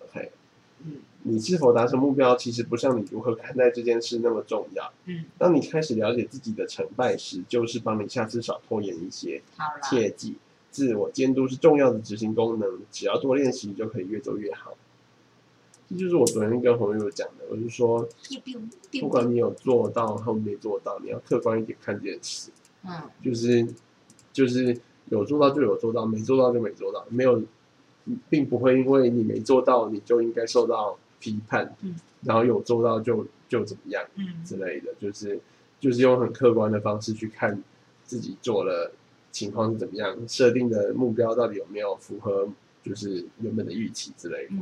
[0.00, 0.30] OK，
[0.84, 4.92] 嗯你是否达成目标，其实不像你如何看待这件事那么重要。
[5.06, 9.42] 嗯，当你开始了解自己的成败时，就是帮你下次少拖延一些。
[9.56, 10.36] 好啦，切记，
[10.70, 14.74] 自我监督是重要的执行功能，只要多练习就可以越做越好。
[15.88, 18.08] 这就是我昨天跟朋友讲的，我就说，
[19.00, 22.50] 不管你有做到或没做到，你要客观一点看这件事，
[22.84, 22.90] 嗯
[23.22, 23.66] 就是
[24.32, 24.76] 就是
[25.10, 27.42] 有做到就有做到，没做到就没做到，没有，
[28.30, 34.02] 并不会因为你没做到你就应该受到批判，嗯然后有做到就就怎么样。
[34.16, 35.38] 嗯之类的，就是
[35.80, 37.62] 就是用很客观的方式去看
[38.04, 38.92] 自己做了
[39.30, 42.48] 情况是怎么样，设定的目标到底有没有符合
[42.82, 44.52] 就是原本的预期之类的。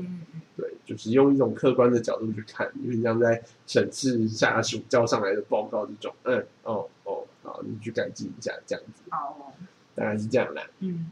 [0.57, 9.51] 对，就是用一种客观的角度去看，有点像在审视下属交上来的报告这种，嗯，哦哦，好，你去改进一下，这样子，哦，
[9.97, 10.63] 大概是这样啦。
[10.79, 11.11] 嗯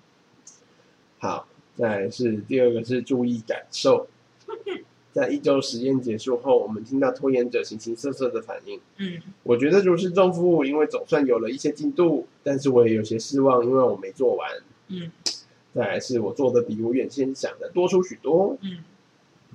[1.19, 4.07] 好，再来是第二个是注意感受。
[5.13, 8.81] 在一周实验结束后，我们听到拖延者形形色色的反应。
[8.99, 14.49] 嗯我觉得如释重负，因为总算有了一些进度，但是我也有些失望，因为我没做完。
[14.89, 15.11] 嗯
[15.75, 18.79] 再来是我做的比我原先想的多出许多，嗯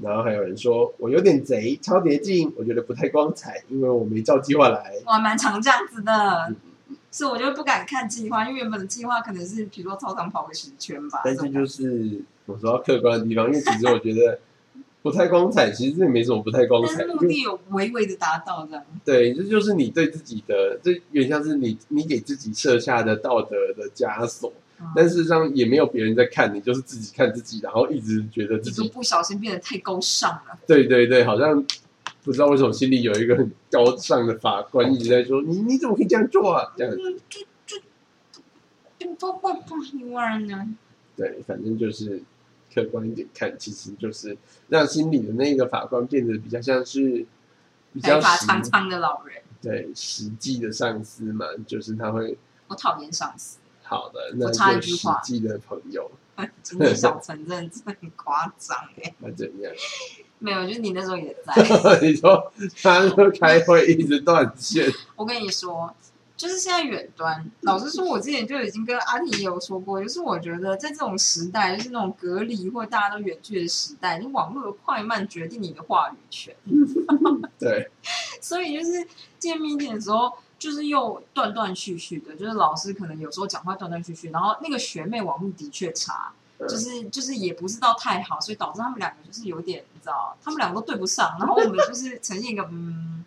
[0.02, 4.96] 然后还有人说我有点贼，超捷径，我觉得不太光彩，因为我没照计划来。
[5.06, 6.12] 我还蛮常这样子的
[6.50, 6.56] 嗯，
[7.14, 14.40] 所以我就不敢看计划，因为原本的计划可能是比如说操场跑个十圈吧，但是就是我说到客观的地方，因为其实我觉得
[15.04, 24.52] 不太光彩，其实这也没什么不太光彩，但是目的有微微的达到这样，对，这就是你对自己的，这有点像是你你给自己设下的道德的枷锁。
[24.80, 24.88] 嗯。
[24.96, 31.64] 但事实上也没有别人在看你，就是自己看自己，然后一直觉得自己就不小心变得太高尚了，对对对，好像
[32.24, 36.74] 不知道为什么心里有一个很高尚的法官一直在说你你怎么可以这样做啊？
[36.78, 36.96] 这样，
[37.30, 37.82] 就就
[38.98, 40.76] 就不不不一万呢，
[41.18, 42.24] 对，反正就是
[42.74, 44.38] 客观一点看，其实就是
[44.70, 47.26] 让心里的那个法官变得比较像是
[47.92, 56.10] 比较实发苍苍的老人，对实际的上司嘛，就是他会我讨厌上司，好的，那我插一就实际的朋友
[56.96, 59.72] 小城 真的真的很夸张哎， 那怎样？
[60.40, 62.00] 没有，就是你那时候也在。
[62.02, 65.96] 你说他说开会一直断线，我跟你说，
[66.36, 76.54] 就是现在远端，老实说，我之前就已经跟阿婷也有说过，就是我觉得在这种时代，就是那种隔离或大家都远距的时代，你网络的快慢决定你的话语权，
[77.58, 77.90] 对，
[78.42, 79.08] 所以就是
[79.40, 80.34] 见面的时候。
[80.64, 93.26] 就是又断断续续的，就是老师可能有时候讲话断断续续，然后那个学妹网络的确差，嗯就是就是也不是到太好，所以导致他们两个就是有点你知道，他们两个都对不上，然后我们就是呈现一个嗯，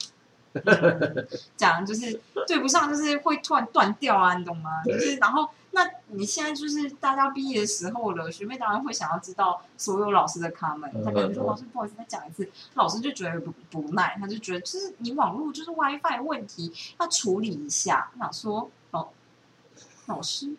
[0.55, 4.83] 嗯讲就是对不上，就是会突然断掉啊，你懂吗？
[4.87, 19.09] 就是然后那你现在就是大家毕业的时候了，学妹当然会想要知道所有老师的 comment，嗯他可能说老师不好意思再讲一次，老师就觉得不不耐，他就觉得就是你网络就是 WiFi 问题要处理一下，我想说哦。
[20.07, 20.47] 老师，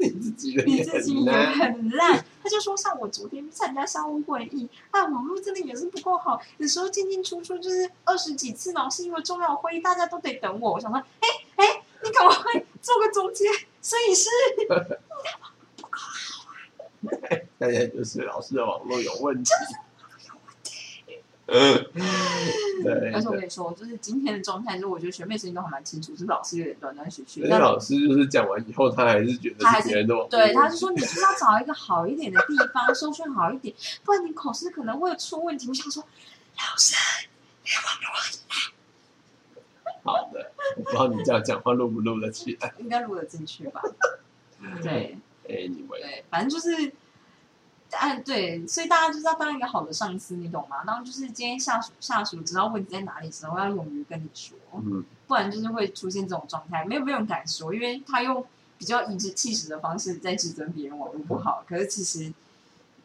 [0.00, 2.24] 你自己你自己也很烂。
[2.42, 10.72] 他就说，像我昨天参加商务会议，啊，网络真的也是不够好，有时候进进出出就是二十几次，然后是因为重要会议，大家都得等我。
[10.72, 13.44] 我想说，哎哎，你赶快做个总结，
[13.88, 14.28] 所以是
[17.56, 19.50] 大家就是老师的网络有问题。
[21.46, 21.90] 嗯，
[22.84, 27.40] 对，而且我跟你说，就是今天的状态，就是我觉得学妹声音都还蛮清楚，是老师有点断断续续。
[27.40, 33.74] 而且但老师就是讲完以后，他还是觉得他还是是别人的对，他就说你就是要找一个好一点的地方，收讯好一点，
[34.04, 35.66] 不然你口试可能会出问题。
[35.66, 36.04] 我想说，
[36.58, 36.94] 老师，
[40.04, 42.74] 好的，我不知道你这样讲话录不录得起来。
[42.78, 43.82] 应该录得进去吧？
[44.82, 45.18] 对。
[45.50, 46.92] Anyway，对，反正就是，
[47.92, 50.84] 哎，对，所以大家就是要当一个好的上司，你懂吗？
[50.84, 58.44] 当就是今天下属下属知道问题在哪里的时候，要勇于跟你说，嗯，不然就是会出现这种状态，没有没有人敢说，因为他用
[58.76, 62.30] 比较颐指气使的方式在指责别人网络不好，可是其实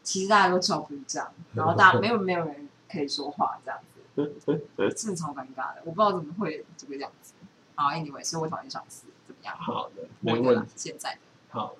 [0.02, 4.34] 其实大家都知道不是这样，然后大家没有没有人可以说话这样子，
[4.94, 7.32] 真的超尴尬的，我不知道怎么会这个样子。
[7.74, 9.56] 好，anyway，所以我讨厌上司，怎么样？
[9.56, 10.72] 好的，没问题。
[10.76, 11.18] 现在的。
[11.50, 11.74] 好，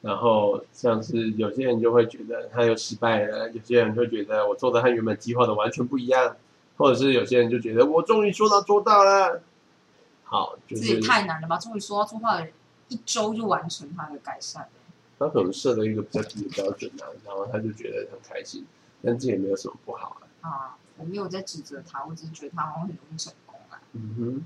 [0.00, 6.36] 然后像是有些人就会觉得他又失败了，有些人会觉得我做的和原本计划的完全不一样，
[6.76, 9.42] 或者是有些人就觉得我终于说到做到了。
[10.24, 11.58] 好，就这也是太难了吧！
[11.58, 12.46] 终于说到做到了，
[12.86, 14.68] 一周就完成他的改善。
[15.18, 18.64] 他可能设了一个比较低的标准啊，然后他就觉得很开心，
[19.02, 20.48] 但这也没有什么不好啊。
[20.48, 23.82] 啊，我没有在指责他，我只是觉得他好像很容易成功啊。
[23.92, 24.44] 嗯哼，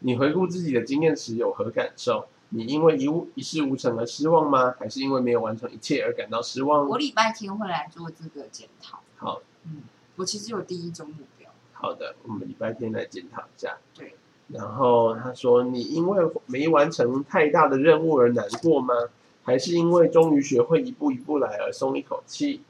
[0.00, 2.26] 你回顾自己的经验时有何感受？
[2.50, 4.74] 你因为一无一事无成而失望吗？
[4.78, 6.88] 还是因为没有完成一切而感到失望？
[6.88, 9.00] 我礼拜天会来做这个检讨。
[9.16, 9.82] 好嗯，
[10.16, 11.50] 我其实有第一周目标。
[11.72, 13.76] 好的，我们礼拜天来检讨一下。
[13.94, 14.14] 对，
[14.48, 18.94] 然后他说：“你因为没完成太大的任务而难过吗？
[19.42, 22.62] 还是因为终于学会一步一步来而松一口气？”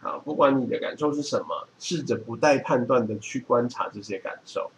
[0.00, 4.70] 好，不管你的感受是什么，试着不带判断的去观察这些感受。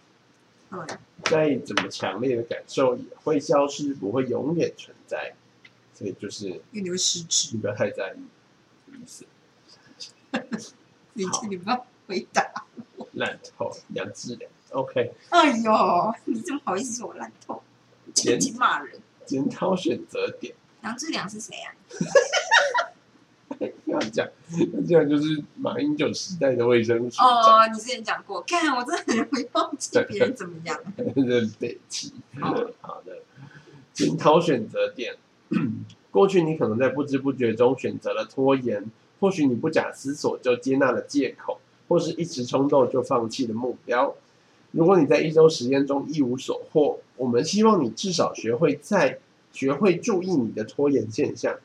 [0.70, 5.34] 对，再怎么强烈的感受也会消失，不会永远存在。
[5.94, 7.50] 所以就是因为你会失职。
[7.54, 9.24] 你不要太在意，意思
[11.14, 12.66] 你好你不要回答。
[13.12, 14.50] 烂透杨志良。
[14.70, 17.62] OK，哎呦，你怎么好意思说我烂透？
[18.14, 19.00] 检轻轻骂人。
[19.26, 20.54] 检讨选择点。
[20.82, 21.74] 杨志良是谁啊？
[23.86, 24.26] 要讲，
[24.72, 30.78] 那这样就是马英九时代的卫生署，哦，你之前讲过，看我真的很容易忘记别人怎么样。
[31.16, 32.12] 认北齐。
[32.40, 33.18] 好好的，
[33.92, 35.16] 检讨选择点。
[36.10, 38.84] 过去你可能在不知不觉中选择了拖延，
[39.20, 44.14] 或许你不假思索就接纳了借口，或是一时冲动就放弃了目标。
[44.70, 49.18] 如果你在一周实验中一无所获，我们希望你至少学会在
[49.52, 51.56] 学会注意你的拖延现象。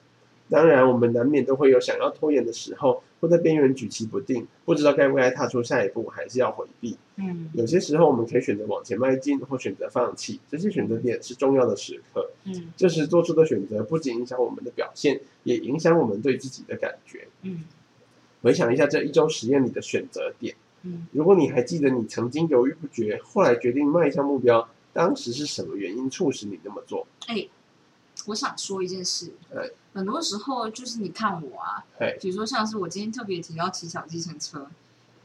[0.53, 6.95] 当然，我们难免都会有想要拖延的时候，或在边缘举棋不定，不知道该不该踏出下一步，还是要回避。
[7.15, 10.39] 嗯有些时候，我们可以选择往前迈进，或选择放弃。
[10.47, 12.29] 这些选择点是重要的时刻。
[12.43, 17.27] 嗯这时做出的选择不仅影响我们的表现，也影响我们对自己的感觉。
[17.41, 17.63] 嗯
[18.43, 27.07] 回想一下这一周实验里的选择点，嗯，如果你还记得你曾经犹豫不决，后来决定迈向目标，当时是什么原因促使你那么做？
[27.25, 27.47] 哎，
[28.25, 29.33] 我想说一件事。
[29.51, 34.67] 对，很多时候就是你看我啊，哎，比如说像是我今天特别提到骑小计程车，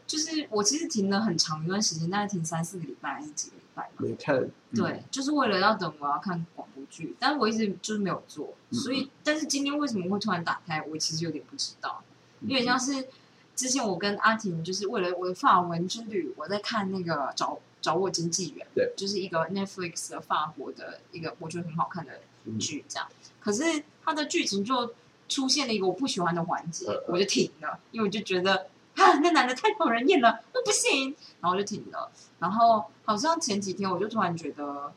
[0.07, 3.93] 就是我其实停了很长一段时间，大概停三四个礼拜还是几个礼拜吧。
[3.99, 4.53] 没看，嗯。
[4.75, 12.03] 对，就是为了要等我要看广播剧，但是我一直就是没有做，嗯所以但是今天为什么会突然打开，我其实有点不知道，
[12.41, 12.49] 嗯。
[12.49, 13.09] 有点像是
[13.57, 22.21] 之前我跟阿婷就是为了我的法文之旅，我在看那个找找我经纪人，对，就是一个 Netflix 的法国的一个我觉得很好看的嗯
[22.59, 23.09] 剧，这样，
[23.41, 24.95] 可是它的剧情就
[25.29, 32.11] 出现了一个我不喜欢的环节我就停了，因为我就觉得啊，那男的太讨人厌了，那不行，然后我就停了。
[32.39, 34.93] 然后好像前几天我就突然觉得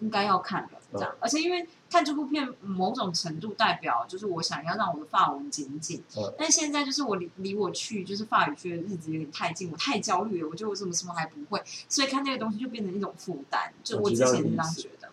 [0.00, 6.32] 应该要看了，这样，而且因为看这部片某种程度代表就是我想要让我的法文精进，嗯。
[6.38, 15.10] 但现在就是我离离我去就是法语区的日子有点太近，我太焦虑了，我觉得我怎么什么还不会，所以看那个东西就变成一种负担，就我之前是这样觉得，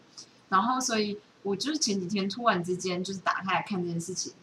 [0.50, 4.34] 然后所以我就是前几天突然之间就是打开来看这件事情，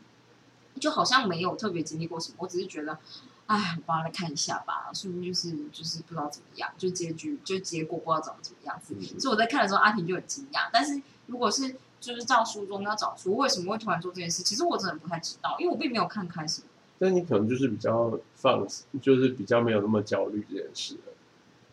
[0.81, 2.99] 就好像没有特别经历过什么，我只是觉得。
[3.47, 8.93] 哎，我帮他来看一下吧，说不定就是就是不知道怎么样，就结局就结果不知道怎么怎么样子。
[8.99, 10.69] 嗯所以我在看的时候，阿婷就很惊讶。
[10.73, 16.63] 但是如果是就是照书中要找出为什么会突然做这件事，其实我真的不太知道，因为我并没有看开始。
[16.99, 18.67] 但你可能就是比较放，
[19.01, 21.13] 就是比较没有那么焦虑这件事了，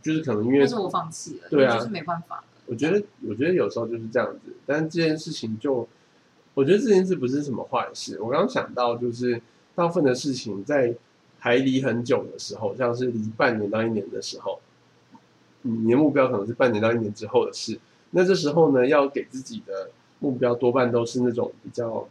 [0.04, 2.44] 就是可能因为但是我放弃了，对啊就是没办法了。
[2.74, 5.88] 我觉得，我觉得有时候就是这样子，但是这件事情就，
[6.56, 8.20] 我觉得这件事不是什么坏事。
[8.20, 9.40] 我刚刚想到，就是
[9.76, 10.96] 大部分的事情在
[11.38, 14.60] 还离很久的时候，像是离半年到一年的时候，
[15.62, 17.80] 嗯你的目标可能是半年到一年之后的事。
[18.10, 22.08] 那这时候呢，要给自己的目标多半都是那种比较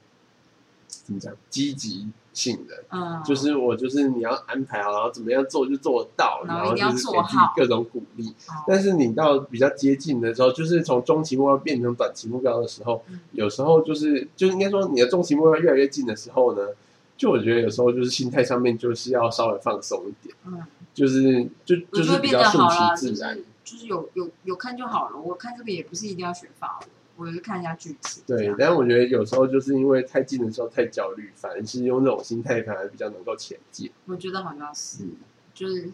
[1.05, 8.29] 怎么讲积极性的，嗯，就是我就是你要安排好，然后怎么样做就做得到，然后一定要就是给自己做好各种鼓励。
[8.49, 16.69] 哦但是你到比较接近的时候，就是从中期目标变成短期目标的时候，嗯有时候就是就是应该说你的中期目标越来越近的时候呢，
[17.17, 20.63] 就我觉得有时候就是心态上面就是要稍微放松一点，嗯，
[20.95, 23.35] 就是就就就是会比较顺，其自然。
[23.35, 25.19] 就是就是有有有看就好了。
[25.19, 28.23] 我看这个也不是一定要学法文，我就是看一下剧情。
[28.27, 33.91] 这对，但是我觉得有时候就是因为太近的时候太焦虑，反而是用这种心态反而比较能够前进。
[34.07, 35.17] 我觉得好像是嗯，
[35.55, 35.91] 就是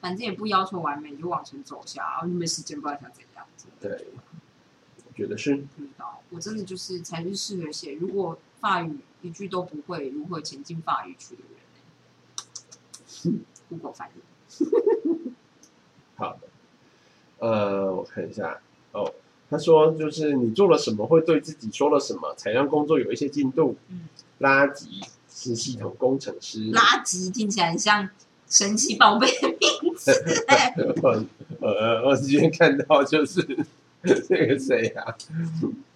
[0.00, 3.44] 反正也不要求完美，就往前走下，然后你没时间不知道想怎样。
[3.80, 4.06] 对，
[5.06, 13.44] 我觉得是不知道，我真的就是才是适合写如果法语一句都不会，如何前进法语区的人呢？
[13.68, 14.20] Google 翻译。
[16.16, 16.40] 好的。
[17.38, 18.60] 呃，我看一下
[18.92, 19.12] 哦，
[19.50, 23.76] 他说就是你做了什么，会对自己说了什么，才让工作有一些进度。
[23.88, 24.08] 嗯，
[24.40, 24.84] 垃圾
[25.28, 26.70] 是系统工程师。
[26.70, 28.08] 垃圾听起来很像
[28.48, 30.12] 神奇宝贝的名字、
[31.60, 33.40] 呃，我今天看到就是
[34.02, 35.14] 那个谁啊，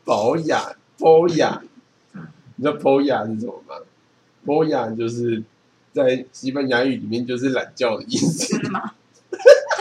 [0.04, 1.62] 保雅，波雅，
[2.56, 3.76] 你知道波雅是什么吗？
[4.44, 5.42] 波雅就是
[5.92, 8.52] 在西班牙语里面就是懒觉的意思。
[8.52, 8.92] 真的吗？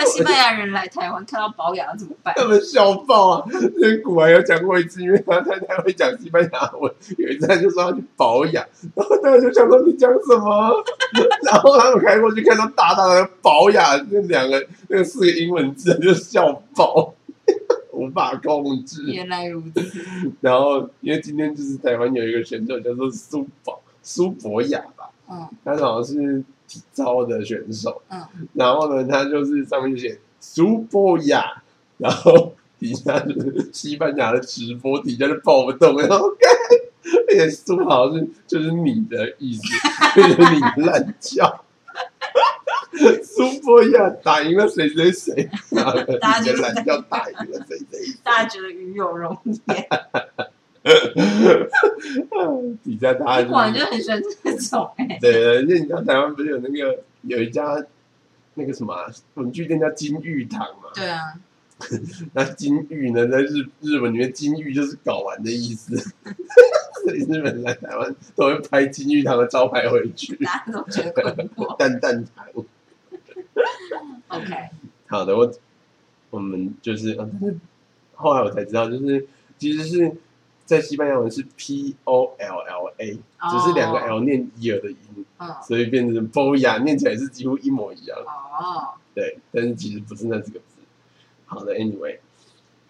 [0.04, 2.34] 那西班牙人来台湾看到保养怎么办？
[2.36, 3.47] 他们笑爆啊！
[3.78, 10.84] 那古玩有讲过一次，因为他太太会讲西班牙文，有一次他就说要去保养，然后大家就想说你讲什么？
[11.45, 17.14] 然后他们开过去看到大大的保养那两个那个四个英文字，就笑爆，
[17.91, 19.04] 无法控制。
[19.08, 20.04] 原来如此，
[20.41, 28.21] 然后因为今天就是台湾有一个选手叫做苏宝苏博雅吧，嗯他好像是体操的选手，嗯，
[28.53, 31.61] 然后呢，他就是上面就写苏博亚，
[31.97, 36.51] 然后底下就是西班牙的直播，底下就暴动， 然后看，
[37.29, 39.63] 而且苏好像是就是你的意思，
[40.15, 41.63] 就是你烂叫。
[43.23, 48.13] 苏波亚打赢了谁谁谁，然后大家就你的懒觉打赢了谁谁谁。
[48.23, 49.88] 大家觉得与有容颜，
[52.84, 57.81] 底下大家然就很喜欢这种哎、对，因为你知道台湾不是有那个有一家
[58.55, 59.05] 那个什么啊
[59.36, 60.89] 文具店叫金玉堂嘛？
[60.93, 61.34] 对啊，
[62.34, 65.97] 那金玉呢，在日日本里面金玉就是搞完的意思，
[67.03, 71.75] 所以日本人来台湾都会拍金玉堂的招牌回去，大家都觉得困惑。
[71.77, 72.45] 蛋蛋堂。
[74.27, 74.53] OK，
[75.07, 75.51] 好的，我
[76.29, 77.55] 我们就是，呃但是
[78.15, 79.25] 后来我才知道，就是
[79.57, 80.11] 其实是
[80.66, 88.18] 在西班牙文是 P O L L A，只是两个 L 念伊尔的音，嗯，所以变成 Boya，念起来是几乎一模一样。
[88.20, 90.66] 哦，对，但是其实不是那四个字。
[91.45, 92.20] 好的，Anyway，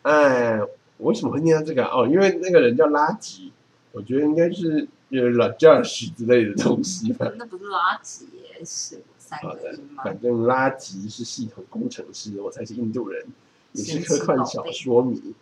[0.04, 0.60] 哎，
[0.98, 2.02] 我为什么会念到这个啊？
[2.02, 3.52] 哦，因为那个人叫拉吉，
[3.92, 7.32] 我觉得应该是呃 La Josh 之类的东西吧。
[7.38, 10.04] 那不是垃圾耶，是三好的个音，吗？
[10.04, 13.26] 反正拉吉是系统工程师，我才是印度人，
[13.72, 15.34] 也是科幻小说迷。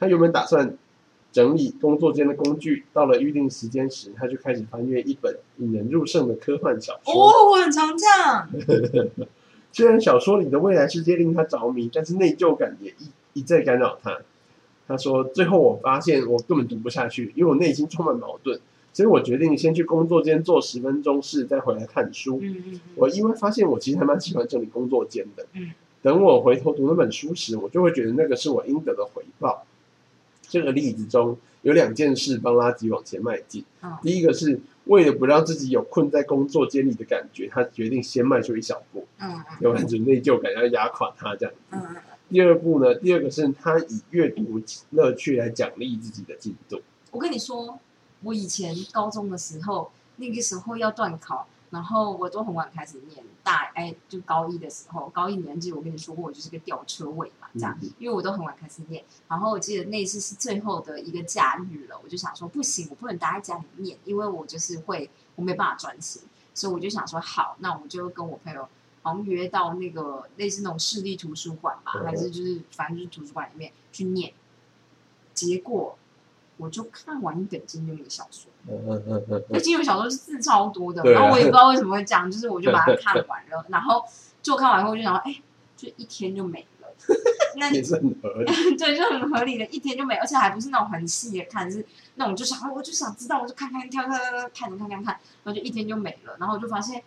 [0.00, 0.76] 他原本打算
[1.34, 7.12] 整理工作间的工具，到了预定时间时，他就开始翻阅一本引人入胜的科幻小说。
[7.12, 8.48] 哦，我很常这样。
[9.72, 14.20] 虽然小说里的未来世界令他着迷，但是内疚感也一一再干扰他。
[14.86, 18.60] 他说：“最后我发现我根本读不下去，因为我内心充满矛盾，
[18.92, 22.38] 所以我决定先去工作间做十分钟事，再回来看书。
[22.40, 25.44] 嗯嗯嗯，我因为发现，我其实还蛮喜欢整理工作间的。
[25.54, 29.66] 嗯，等我回头读那本书时，我就会觉得那个是我应得的回报。
[30.54, 33.64] 这个例子中有两件事帮拉吉往前迈进。
[33.82, 41.52] 嗯第一个是为了不让自己有困在工作间里的感觉，他决定先迈出一小步，嗯嗯要不然就内疚感要压垮他这样。
[41.52, 41.96] 子嗯，
[42.28, 46.80] 第二步呢，第二个是他以阅读乐趣来奖励自己的进度。
[47.10, 47.80] 我跟你说，
[48.22, 66.22] 我以前高中的时候，那个时候要断考，然后我都很晚开始念，大哎就高一的时候，高一年级我跟你说过，我就是个吊车尾嘛，这样，嗯因为我都很晚开始念，然后我记得那一次是最后的一个假日了，我就想说不行，我不能待在家里念，因为我就是会我没办法专心，
[66.54, 68.68] 所以我就想说好，那我就跟我朋友。
[69.06, 74.32] 好像约到那个类似那种市立图书馆吧，嗯还是就是反正就是图书馆里面去念，
[75.34, 75.98] 结果
[76.56, 84.04] 我就看完一本金庸的小说，嗯嗯嗯嗯那金庸小说是字超多的，然后我也不知道为什么会这样，就是我就把它 看完了，然后
[84.42, 85.42] 就看完以后我就想说，哎，
[85.76, 86.88] 就一天就没了。
[87.56, 88.46] 那也是很合理。
[88.78, 91.84] 对，就很合理的，一天就没，而且还不是那种很细的看，是
[92.14, 97.02] 那种就想，我就想知道，我就看看跳跳跳跳看着看看看，然后就一天就没了，然后我就发现，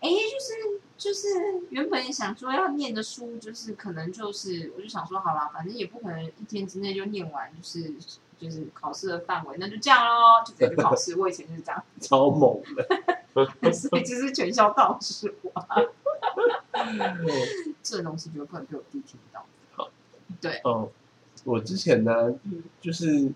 [0.00, 1.28] 哎，就是就是
[1.70, 7.92] 原本想说要念的书，就是可能就是，我就想说，好了，反正也不可能一天之内就念完，就是
[8.38, 11.16] 就是考试的范围，那就这样喽，就直接去考试。
[11.16, 13.24] 我以前就是这样，超猛的。
[13.72, 15.66] 所以就是全校倒数啊，
[17.82, 19.44] 这东西绝对不能被我弟听到。
[20.40, 20.88] 对哦，
[21.42, 23.32] 我之前呢，嗯就是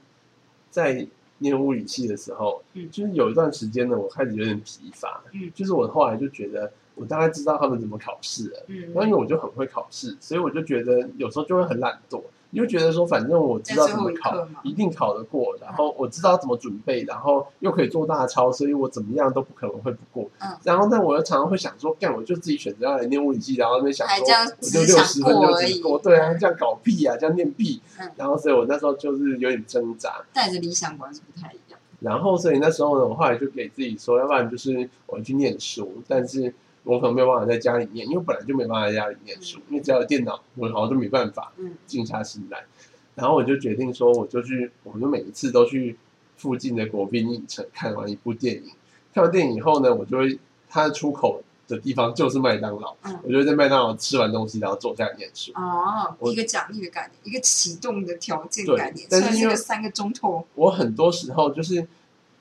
[0.71, 1.05] 在
[1.39, 20.29] 念物理系的时候，嗯就是有一段时间呢，我开始有点疲乏，嗯就是我后来就觉得，我大概知道他们怎么考试了，嗯然后因为我就很会考试，所以我就觉得有时候就会很懒惰，你就觉得说，反正我知道怎么考一，一定考得过，然后我知道怎么准备，然后又可以做大抄，所以我怎么样都不可能会不过。
[20.41, 24.17] 嗯然后但我又常常会想说，干，我就自己选择要来念物理系，然后那边想说，
[24.61, 27.81] 我就六十分就只过，对啊，这样搞屁啊，这样念屁。
[28.01, 31.79] 嗯然后所以我那时候就是有点挣扎，带着理想果然是不太一样。
[32.01, 36.55] 然后所以那时候呢，我后来就给自己说，要不然就是我去念书，但是
[36.89, 42.65] 我可能没有办法在家里念，因为本来就没办法在家里念书，因为只要有电脑，我好像就没办法嗯静下心来。
[43.15, 45.99] 然后我就决定说，我就去，我就每一次都去
[46.39, 48.71] 附近的国宾影城看完一部电影。
[49.13, 55.53] 看完电影以后呢，我就会它的出口的地方就是麦当劳，嗯我就会在麦当劳吃完东西，然后坐下来念书。
[55.55, 61.87] 哦，一个奖励的概念，一个启动的条件概念，但是因为这个三个钟头，我很多时候就是，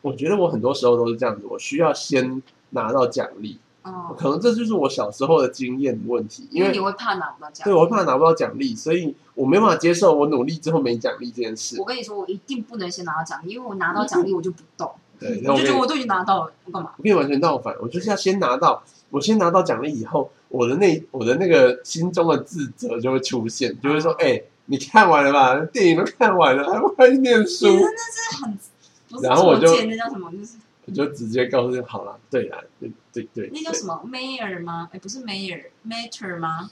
[0.01, 3.59] 我觉得我很多时候都是这样子，我需要先拿到奖励，
[3.93, 7.65] 哦，可能这就是我小时候的经验问题，因为你会怕拿不到奖。
[7.65, 11.85] 对我会怕拿不到奖励，所以我没办法接受我努力之后没奖励这件事我。
[11.85, 16.91] 跟你说，我一定不能先拿到奖励，因为我拿到奖励我就不动， 对，我就觉得我都已经拿到了，我干嘛？
[16.97, 25.55] 我跟你完全倒反，我就是要先拿到，我先拿到奖励以后，我的那我的那个心中的自责就会出现，就会说，哎、你看完了吧？
[25.71, 27.73] 电影都看完了，还不快去念书你？
[27.77, 30.29] 真的是很是然后我就那叫什么？
[30.31, 30.57] 就是
[30.87, 34.89] 我就直接告诉你，好了，对啦，对对对，那叫什么 mayor 吗？
[34.93, 36.71] 哎，不是 mayor，matter 吗？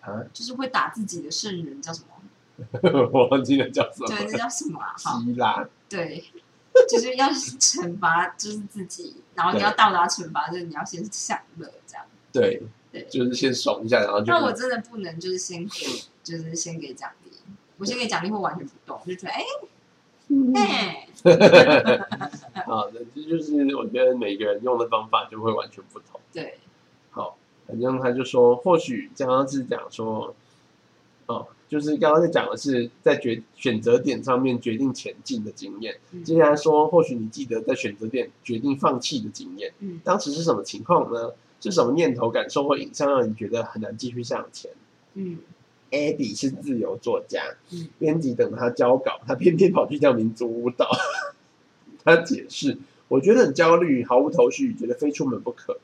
[0.00, 0.22] 啊？
[0.32, 2.08] 就是会打自己的圣人叫什么？
[3.12, 4.94] 我忘记了叫什么对，那，叫什么啊？
[4.96, 5.66] 好，希腊。
[5.88, 6.24] 对，
[6.88, 12.04] 就是要惩罚就是自己，然后你要到达惩罚，就是你要先享乐这样。
[12.32, 15.86] 对对，就是先爽一下，然后就那我真的不能就是先给，
[16.24, 17.30] 就是先给奖励，
[17.78, 19.42] 我先给奖励会完全不动，就觉得哎
[20.54, 21.11] 哎，好
[22.92, 26.20] 的，这就是我觉得每个人用的方法就会完全不同。
[26.32, 26.58] 对，
[27.10, 30.34] 好，反正他就说，或许刚刚是讲说，
[31.26, 35.98] 哦，就是刚刚在讲的是在决选择点上面决定前进的经验。
[36.12, 41.32] 嗯接下来说，或许你记得在选择点决定放弃的经验，嗯当时是什么情况呢？
[41.64, 44.68] 是什么念头、感受或影像让你觉得很难继续向前
[45.14, 45.38] 嗯
[45.92, 47.40] ？Eddie 是自由作家，
[47.70, 50.90] 嗯编辑等他交稿，他偏偏跑去跳民族舞蹈。
[52.04, 52.76] 他解释，
[53.06, 55.78] 我觉得很焦虑，毫无头绪，觉得非出门不可。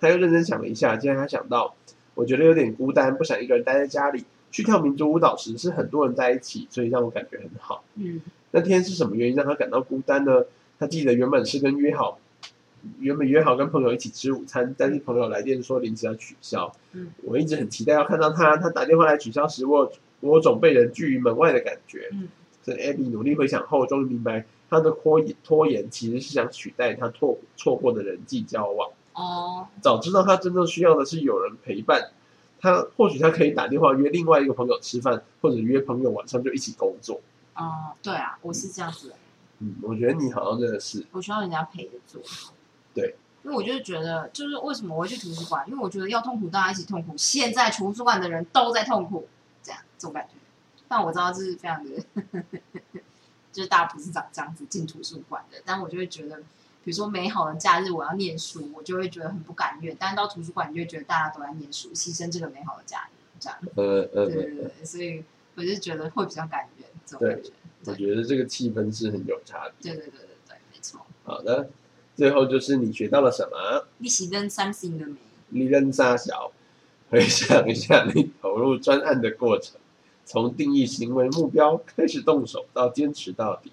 [0.00, 1.76] 他又认真想了一下，竟然他想到，
[2.14, 4.24] 我觉得有点孤单，不想一个人待在家里。
[4.50, 7.84] 去跳民族舞蹈时是很多人在一起，所以让我感觉很好。
[7.94, 10.42] 嗯那天是什么原因让他感到孤单呢？
[10.76, 12.18] 他记得原本是跟约好，
[12.98, 16.72] 原本约好跟朋友一起吃午餐，但是朋友来电说临时要取消。
[16.92, 22.08] 嗯，我一直很期待要看到他，他打电话来取消时，我我有种被人拒于门外的感觉。
[22.12, 22.28] 嗯，
[22.62, 28.90] 所以 Abby 努力回想后，终于明白他的拖延拖延其实是想取代他错错过的人际交往。
[29.12, 32.10] 哦早知道他真正需要的是有人陪伴，
[32.60, 37.20] 他或许他可以打电话约另外一个朋友吃饭，或者约朋友晚上就一起工作。
[37.56, 39.14] 哦，对啊，我是这样子的，
[39.58, 42.22] 嗯，我觉得你好像真的是我需要人家陪着做。
[42.94, 47.14] 对，因为我就是觉得，就是为什么我会去图书馆，因为我觉得要痛苦，大家一起痛苦。
[47.16, 49.28] 现在图书馆的人都在痛苦，
[49.62, 50.34] 这样这种感觉。
[50.88, 52.02] 但我知道这是非常的，
[53.52, 56.38] 就是大家不是长这样子进图书馆的，但我就会觉得，
[56.84, 59.96] 比如说美好的假日我要念书，我就会觉得很不甘愿。
[59.98, 63.58] 但是到图书馆，你就会觉得大家都在念书，牺牲这个美好的假日，这样。
[63.76, 65.24] 呃呃对对对对，所以
[65.54, 67.50] 我就觉得会比较甘愿这种感觉。
[67.86, 69.92] 我觉得这个气氛是很有差别。
[69.92, 71.06] 对对对对对，没错。
[71.24, 71.70] 好的，
[72.20, 73.86] 最后就是你学到了什么？
[73.96, 75.14] 你喜欢 something 的没？
[75.48, 76.52] 你认沙小，
[77.08, 79.80] 回想一下你投入专案的过程，
[80.26, 83.72] 从定义行为目标开始动手到坚持到底，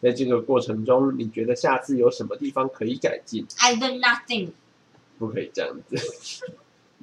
[0.00, 4.52] 在这个过程中，你觉得下次有什么地方可以改进？I learn nothing。
[5.18, 5.96] 不可以这样子，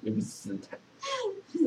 [0.01, 0.79] 你不是斯坦，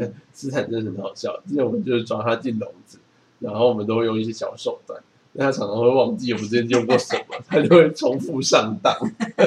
[0.01, 1.41] 呃 斯坦真的很好笑。
[1.47, 2.99] 之前我们就是抓他进笼子，
[3.39, 5.01] 然后我们都会用一些小手段，
[5.39, 8.95] 他常常会忘记我们之前用过什么，他就会重复上当。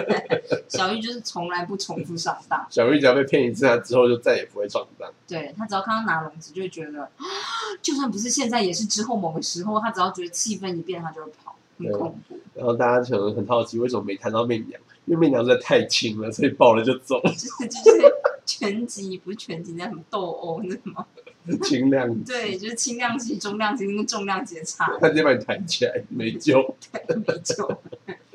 [0.67, 5.07] 小玉就是从来不重复上当， 小玉只要被骗一次，他之后就再也不会上当。
[5.27, 7.09] 对他只要看到拿笼子，就会觉得，啊
[7.81, 12.37] 就算不是现在，也是之后某个时候，他只要觉得气氛一变，他就会跑，很恐怖。
[12.55, 14.81] 然后大家可能很好奇，为什么没谈到媚娘？
[15.05, 18.01] 因为媚娘实在太轻了，所以爆了就走， 就是就是
[18.43, 21.05] 拳击不是拳击，那什么斗殴那什么，
[21.63, 22.31] 轻量级。
[22.31, 26.75] 对，就是轻量级、中量级跟重量级的差，他直接把你抬起来，没救。
[26.91, 27.81] 对，没救。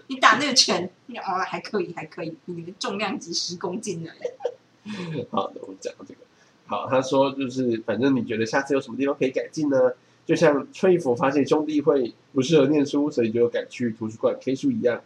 [0.06, 5.26] 你打那个拳，你哦还可以，还可以，你那个重量级十公斤而已。
[5.30, 6.20] 好的，我讲到这个。
[6.66, 9.92] 好，他说就是，反正你觉得下次有什么地方可以改进呢？
[10.26, 15.00] 就像崔佛发现兄弟会不适合念书，所以就改去图书馆 K 书一样。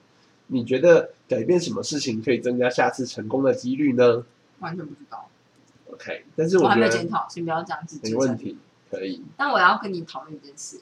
[0.49, 4.27] 你觉得改变什么事情可以增加下次成功的几率呢
[4.59, 5.31] 完全不知道，
[5.95, 7.99] ？OK，但是我还没有检讨，先不要这样子。
[8.03, 8.36] 没问。
[8.36, 8.59] 题，
[8.90, 9.22] 可以。
[9.36, 10.80] 但我要跟你讨论一件事，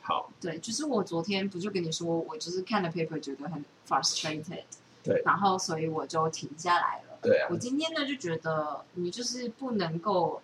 [0.00, 4.64] 好，对，就是我昨天不就跟你说，我就是看了 paper 觉得很 frustrated，
[5.02, 7.18] 对然后所以我就停下来了。
[7.22, 10.42] 对啊我，今天呢就觉得你就是不能够，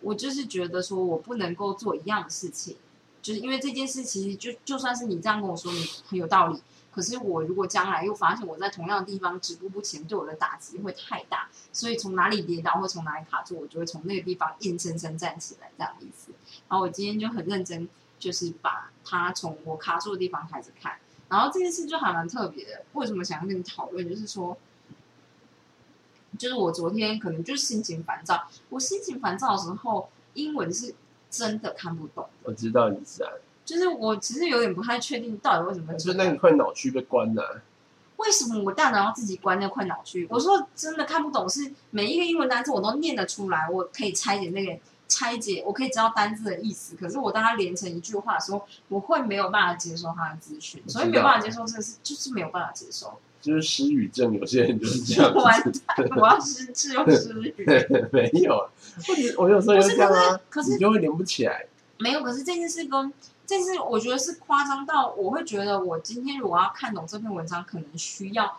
[0.00, 2.76] 我就是觉得说我不能够做一样的事情，
[3.22, 6.60] 就是因为这件事其实就就算是你这样跟我说，你很有道理。
[6.92, 16.32] 可是我如果将来又发现我在同样的地方止步不前，对我的打击会太大，所以从哪里跌倒或从哪里卡住，我就会从那个地方硬生生站起来，这样的意思。
[16.68, 17.88] 然后我今天就很认真，
[18.18, 20.96] 就是把它从我卡住的地方开始看。
[21.28, 24.08] 然后这件事就还蛮特别的，为什么想要跟你讨论？
[24.08, 24.58] 就是说，
[26.36, 30.92] 就是我昨天可能就是心情烦躁，我心情烦躁的时候，英文是
[31.30, 33.30] 真的看不懂，我知道意思啊。
[33.70, 35.94] 就是我其实有点不太确定到底为什么。
[35.94, 37.62] 就那你快脑区被关了、
[38.16, 40.26] 为什么我大脑要自己关那块脑区？
[40.28, 46.96] 我说真的看不懂，是每一个英文单词我都念得出来，我可以拆解那个拆解，我可以知道单字的意思。
[46.96, 53.20] 可是我当它连成一句话的时候，我会没有办法接受它的资讯，所以没有办法接受这个是就是没有办法接受。
[53.40, 55.80] 就是失语症，有些人就是这 样完子。
[55.86, 57.64] 蛋，我要失智又失语。
[58.12, 58.68] 没有啊，
[59.38, 61.64] 我我有时候也会这样啊，可是你就会连不起来。
[62.00, 63.12] 没有，可是这件事跟
[63.46, 68.58] 这件事，我觉得是夸张到我会觉得，我今天如果要看懂这篇文章，可能需要，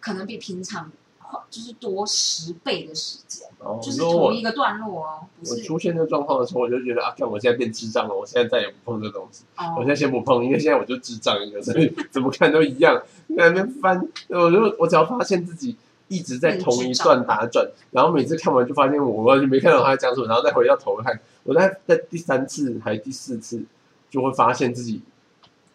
[0.00, 9.44] 可能比平常花就是多十倍的时间，哦，就是同一个段落哦，不是我出现这个状况的时候，我就觉得啊，看我现在变智障了，我现在再也不碰这东西。
[9.76, 13.00] 我现哦，在先不碰，因为现在我就智障一个，所以 怎么看都一样。
[13.36, 15.76] 在那边翻，我就我只要发现自己
[16.12, 23.62] 一直在同一段打转，然后每次看完就发现我完全没看到他在讲什么，然后再回到头看，我在在第三次还第四次
[24.10, 25.00] 就会发现自己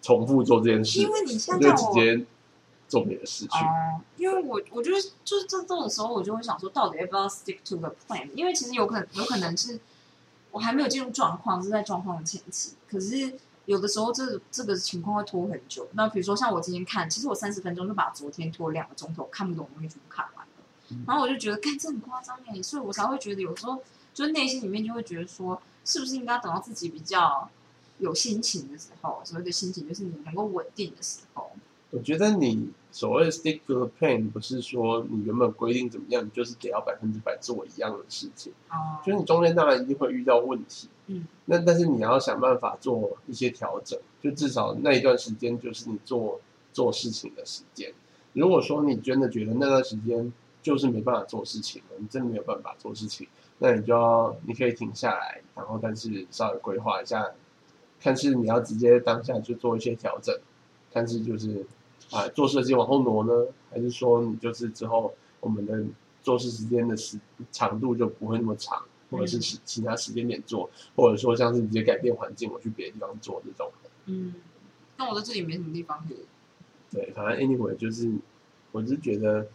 [0.02, 2.26] 重复做这件事因，为你我现在就直接
[2.88, 3.58] 做别的事去。
[3.58, 8.30] 哦，因为我我觉得就是这这种时候，我就会想说，到底要不要 stick to the plan？
[8.36, 9.80] 因为其实有可能有可能是
[10.52, 12.74] 我还没有进入状况，是在状况的前期。
[12.90, 13.34] 可是
[13.68, 15.88] 有的时候这这个情况会拖很久。
[15.91, 27.49] 那比如说像我今天看，其实我三十分钟就把昨天拖两个钟头看不懂的东西全部看完了，嗯然后我就觉得，干这很夸张哎，所以我才会觉得有时候就是内心里面就会觉得说，是不是应该等到自己比较
[27.99, 31.51] 有心情的时候，所谓的心情就是你能够稳定的时候。
[31.91, 38.52] 我觉得你所谓的 stick to the plan，不是说你原本规定怎么样，你就是得要百分之百做一样的事情。
[38.72, 46.41] 哦，就是你中间当然一定会遇到问题，嗯，那但是你要想办法做一些调整，就至少那一段时间就是你做
[46.74, 47.93] 做事情的时间。
[48.34, 50.34] 如果说你真的觉得那段时间
[50.64, 53.28] 就是没办法做事情了，你真的没有办法做事情，
[53.60, 57.30] 那你就要你可以停下来，然后但是稍微规划一下，
[58.02, 60.36] 看是你要直接当下就做一些调整，
[60.91, 61.64] 看是就是
[62.12, 65.84] 啊做设计往后挪呢，还是说你就是之后我们的
[66.24, 67.20] 做事时间的时
[67.51, 73.72] 长度就不会那么长，或者是其其他时间点做，或者说像是直接改变环境，我去别的地方做这种。
[74.05, 74.36] 嗯，
[74.97, 76.26] 那我在这里没什么地方可以。
[76.89, 78.10] 对，反正 anyway 就是，
[78.72, 79.47] 我是觉得，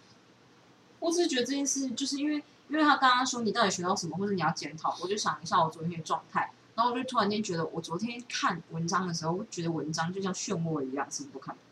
[1.00, 11.60] 我只是觉得这件事，就是因为因为他刚刚说你到底学到什么，或者你要检讨，我就想一下我昨天的状态，然后我就突然间觉得，我昨天看文章的时候，我觉得文章就像漩涡一样，什么都看不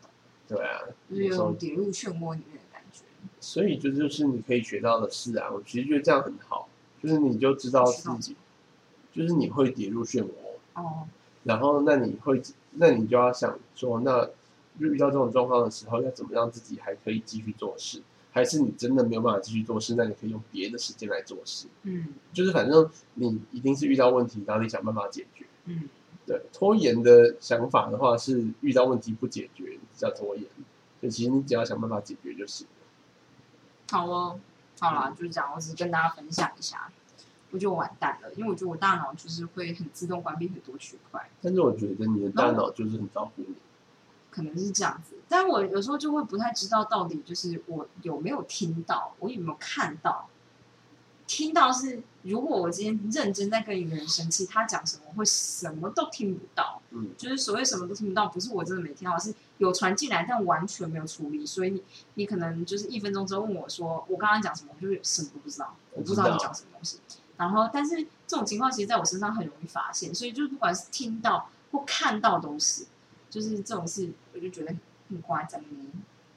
[0.51, 3.03] 对啊，就是有种跌入漩涡里面的感觉。
[3.39, 5.49] 所以这就是你可以学到的事啊。
[5.51, 6.67] 我其实觉得这样很好，
[7.01, 8.35] 就是你就知道自己，
[9.13, 10.29] 就是你会跌入漩涡，
[10.75, 11.07] 哦，
[11.43, 12.41] 然后那你会，
[12.71, 14.29] 那你就要想说，那
[14.79, 18.01] 遇到这种状况的时候，要怎么让自己还可以继续做事？
[18.33, 21.67] 还是你真的没有办法继续做事，那你可以用别的时间来做事。
[21.83, 25.45] 嗯就是反正你一定是遇到问题，然后你想办法解决。
[25.65, 25.89] 嗯，
[26.31, 30.45] 对，拖延的想法的话是遇到问题不解决叫拖延，
[31.01, 32.73] 所以其实你只要想办法解决就行了。
[33.91, 34.39] 好哦，
[34.79, 36.89] 好啦，就是这样，我只是跟大家分享一下。
[37.49, 41.29] 我觉得我完蛋了，因为我觉得我大脑就是会很自动关闭很多区块。
[41.41, 43.55] 但是我觉得你的大脑就是很照顾你，
[44.29, 50.29] 可能是这样子，但我有时候就会不太知道到底就是我有没有听到，我有没有看到。
[51.27, 61.45] 听到是，如果我今天认真在跟一个人生气，他讲什么我会什么都听不到，嗯，就是所谓什么都听不到，不是我真的没听到，是有传进来，但完全没有处理。
[61.45, 66.99] 所以你你可能就是一分钟之后问我说，我刚刚讲什么，我就什么都不知道，我不知道你讲什么东西。
[67.37, 67.95] 然后，但是
[68.27, 72.85] 这种情况其实在我身上很容易发现，所以就是不管是听到或看到都是，
[73.31, 74.75] 就是这种事，我就觉得
[75.09, 75.67] 很夸张呢，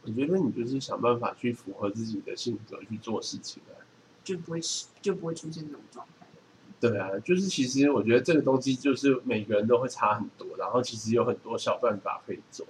[0.03, 3.84] 我觉得你就是想办法去符合自己的性格去做事情啊。
[4.25, 4.59] 就不会
[5.01, 6.27] 就不会出现这种状态。
[6.81, 12.67] 对啊，就是其实我觉得这个东西就是每个人都会差很多，然后其实有很多小办法可以做，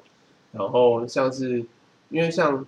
[0.53, 1.65] 然后像是
[2.11, 2.67] 因为像，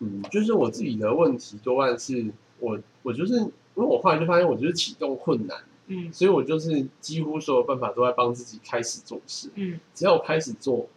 [0.00, 10.88] 嗯，就是我自己的问题多半是我我就是因为我后来就发现我就是启动困难，嗯所以我就是几乎所有办法都在帮自己开始做事，嗯只要我开始做，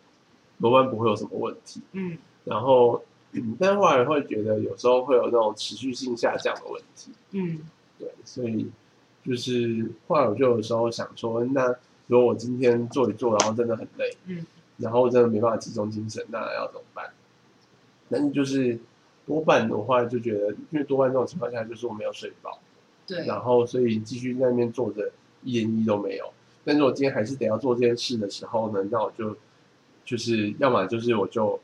[0.59, 1.81] 多半不会有什么问题。
[1.93, 3.01] 嗯然后，
[3.33, 7.11] 嗯，但后来会觉得有时候会有那种持续性下降的问题。
[7.31, 7.59] 嗯
[7.99, 8.69] 对，所以
[9.23, 11.75] 就是后来我就有时候想说，那
[12.07, 14.45] 如果我今天做一做，然后真的很累，嗯，
[14.77, 17.09] 然后真的没办法集中精神，那要怎么办？
[18.09, 18.77] 但是就是
[19.25, 22.59] 多半的话，就觉得，因为多半这种情况下，就是我没有睡饱，
[23.07, 25.11] 对，然后所以继续在那边坐着，
[25.43, 26.31] 一点意义都没有。
[26.65, 29.35] 但是我今天还是得要做这件事的时候呢，那我就
[30.05, 31.59] 就是要么就是我就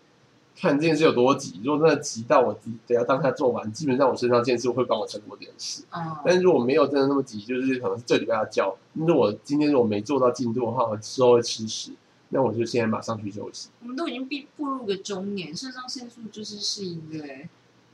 [0.62, 5.84] 看这件事有多急，如果真的急到我自己得要当下做完，基本上我身上这件事会帮我撑过这件事。
[5.92, 11.94] 嗯但是如果没有真的那么急，就是可能是这礼拜要交，那我今天如果没做到进度的话，我之后会吃屎，
[12.30, 13.70] 那我就现在马上去休息。
[13.82, 17.24] 我们都已经步步入个中年，肾上腺素就是是一个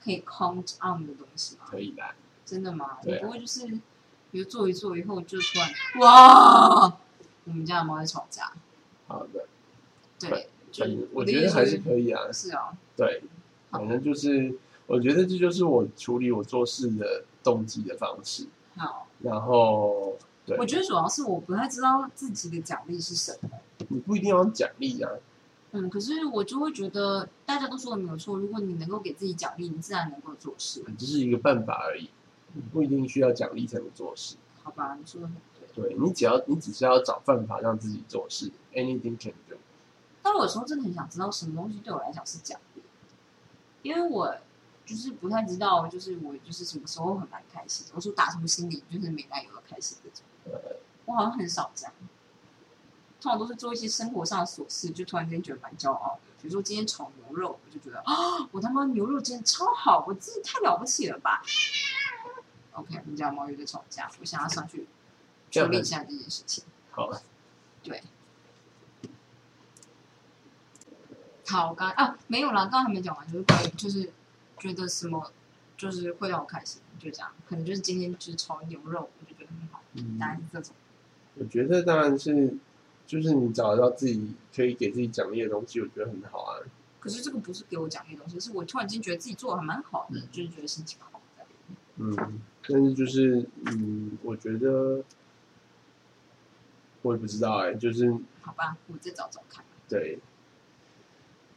[0.04, 1.66] 可以 count on 的东西吗？
[1.70, 2.02] 可以的，
[2.46, 2.98] 真的吗？
[3.04, 3.68] 你对啊不会就是，
[4.32, 6.98] 比如做一做以后就突然哇，
[7.44, 8.52] 我们家的猫在吵架，
[9.08, 9.46] 好的，
[10.20, 10.50] 对，
[10.84, 12.32] 就我觉得还是可以啊。
[12.32, 13.22] 是啊，对，
[13.70, 14.54] 反正就是
[14.88, 18.48] 我觉得这就是我处理我做事的动机的方式。
[18.76, 23.50] 好，然后，对，我觉得主要是我不太知道自己的奖励是什么。
[23.88, 25.10] 你不一定要奖励啊。
[25.72, 32.10] 嗯，可是我就会觉得大家都说的没有错，如果你能够给自己奖励，你自然能够做事，只是一个办法而已，
[32.54, 34.36] 你不一定需要奖励才能做事。
[34.64, 34.98] 好吧？
[35.00, 35.36] 你说的很
[35.74, 35.90] 对。
[35.90, 39.34] 对你只要你只是要找办法让自己做事，anything can。
[40.26, 42.82] 但我有时候真的很想知道什么东西对我来讲是奖励，
[43.84, 44.36] 因为我
[44.84, 50.26] 就是不太知道，就是我就是什么时候很蛮开心，我说打从心里就是没来由的开心这种。
[51.06, 51.94] 我好像很少这样，
[53.22, 56.22] 通常都是做一些生活上的琐事，就突然间觉得蛮骄傲的。
[56.42, 61.44] 比如说今天炒牛肉，我就觉得啊，我他妈牛肉真的超好，我自己太了不起了吧。
[62.72, 64.88] OK，我们家猫又在吵架，我想要上去
[65.52, 66.64] 处理一下这件事情。
[66.90, 67.12] 好，
[67.84, 68.02] 对。
[71.48, 74.10] 好，我刚啊没有啦，刚刚还没讲完，就是关于就是
[74.58, 75.32] 觉得什么
[75.78, 80.74] 就是会让我开心，就这样，可能就是今天就是炒牛肉，我就觉得很好，嗯大概是这种。
[81.36, 82.56] 我觉得当然是，
[83.06, 86.60] 就是你找得到自己可以给自己奖励的东西，我觉得很好啊。
[87.00, 91.22] 可是这个不是给我奖励的东西，是我突然间觉得自己做的还蛮好的，就是觉得心情好。
[91.98, 95.02] 嗯，但是就是嗯，我觉得
[97.04, 99.64] 我也不知道哎、就是好吧，我再找找看。
[99.88, 100.20] 对。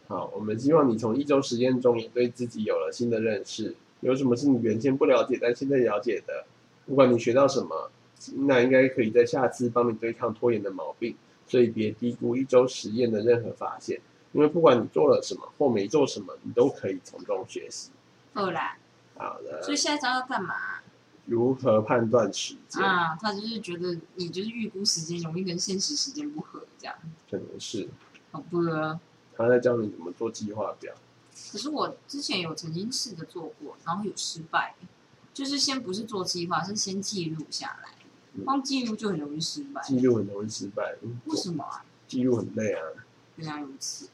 [0.08, 3.76] 好，我们希望你从一周实验中也对自己有了新的认识。
[4.00, 6.44] 有什么是你原先不了解但现在了解的？
[6.86, 7.90] 不管你学到什么，
[8.46, 11.14] 那应该可以在下次帮你对抗拖延的毛病。
[11.46, 13.98] 所以别低估一周实验的任何发现，
[14.32, 17.90] 因为不管你做了什么或没做什么，你都可以从中学习。
[18.34, 18.76] 后来，
[19.16, 20.54] 好的，所以下一章要干嘛
[21.24, 22.82] 如何判断时间？
[22.82, 23.16] 啊？
[23.20, 26.94] 他就是觉得你就是预估时间容易跟现实时间不合，这样
[27.30, 27.88] 可能是
[28.30, 29.00] 好不啊？
[29.38, 30.92] 他在教你怎么做计划表。
[31.50, 34.74] 可是我之前有曾经试着做过，然后有失败，
[35.32, 37.90] 就是先不是做计划，是先记录下来，
[38.34, 39.80] 嗯光记录就很容易失败。
[39.82, 41.84] 记录很容易失败，嗯为什么啊？
[42.08, 42.82] 记录很累啊。
[43.36, 44.08] 原来如此。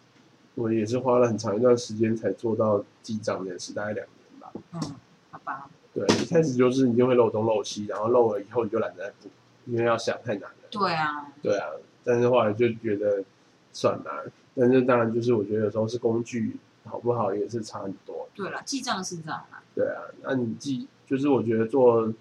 [0.54, 4.52] 我也是花了很长一段时间才做到记账这件事，大概两年吧。
[4.72, 4.94] 嗯，
[5.32, 9.30] 好吧，对，一开始就是你就会漏东漏西，然后漏了以后你就懒得再补，
[9.66, 10.68] 因为要想太难了。
[10.70, 11.70] 对啊，对啊，
[12.04, 13.24] 但是后来就觉得
[13.72, 18.28] 算了，但是当然就是我觉得有时候是工具好不好也是差很多。
[18.34, 19.62] 对了，记账是这样啊。
[19.74, 22.12] 对啊，那你记就是我觉得做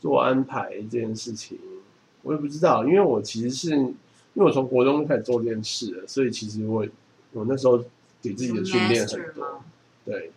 [0.00, 1.58] 做安排这件事情，
[2.22, 3.96] 我也不知道，因为我其实是因
[4.34, 6.86] 为我从国中就开始做这件事了，所以其实我
[7.32, 7.78] 我那时候
[8.22, 9.64] 给自己的训练很多吗。？
[10.04, 10.32] 对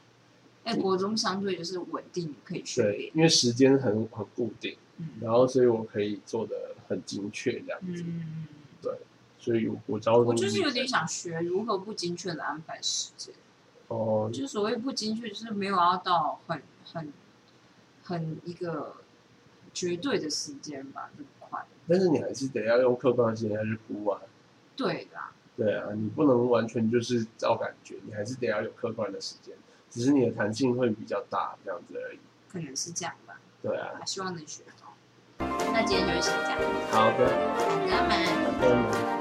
[0.63, 3.11] 哎，国中相对就是稳定，可以训对练，。
[3.15, 8.47] 因为时间很很固定，嗯然后所以我可以做的很精确这样子，嗯，
[9.41, 13.33] 所以我我招我就是有点想学如何不精确的安排时间。
[13.87, 17.11] 哦，就是所谓不精确，就是没有要到很很
[18.03, 18.93] 很一个
[19.73, 21.65] 绝对的时间吧，这么快。
[21.89, 24.21] 但是你还是得要用客观的时间去估啊。
[24.77, 29.53] 对啦，对啊，你不能完全就是照感觉，你还是得要有客观的时间，
[29.89, 32.19] 只是你的弹性会比较大这样子而已。
[32.47, 33.41] 可能是这样吧。
[33.61, 34.93] 对啊，希望能学到。
[35.73, 36.59] 那今天就是先这样，
[36.91, 37.27] 好的，
[37.57, 38.91] 好的吗？
[38.91, 39.20] 好的。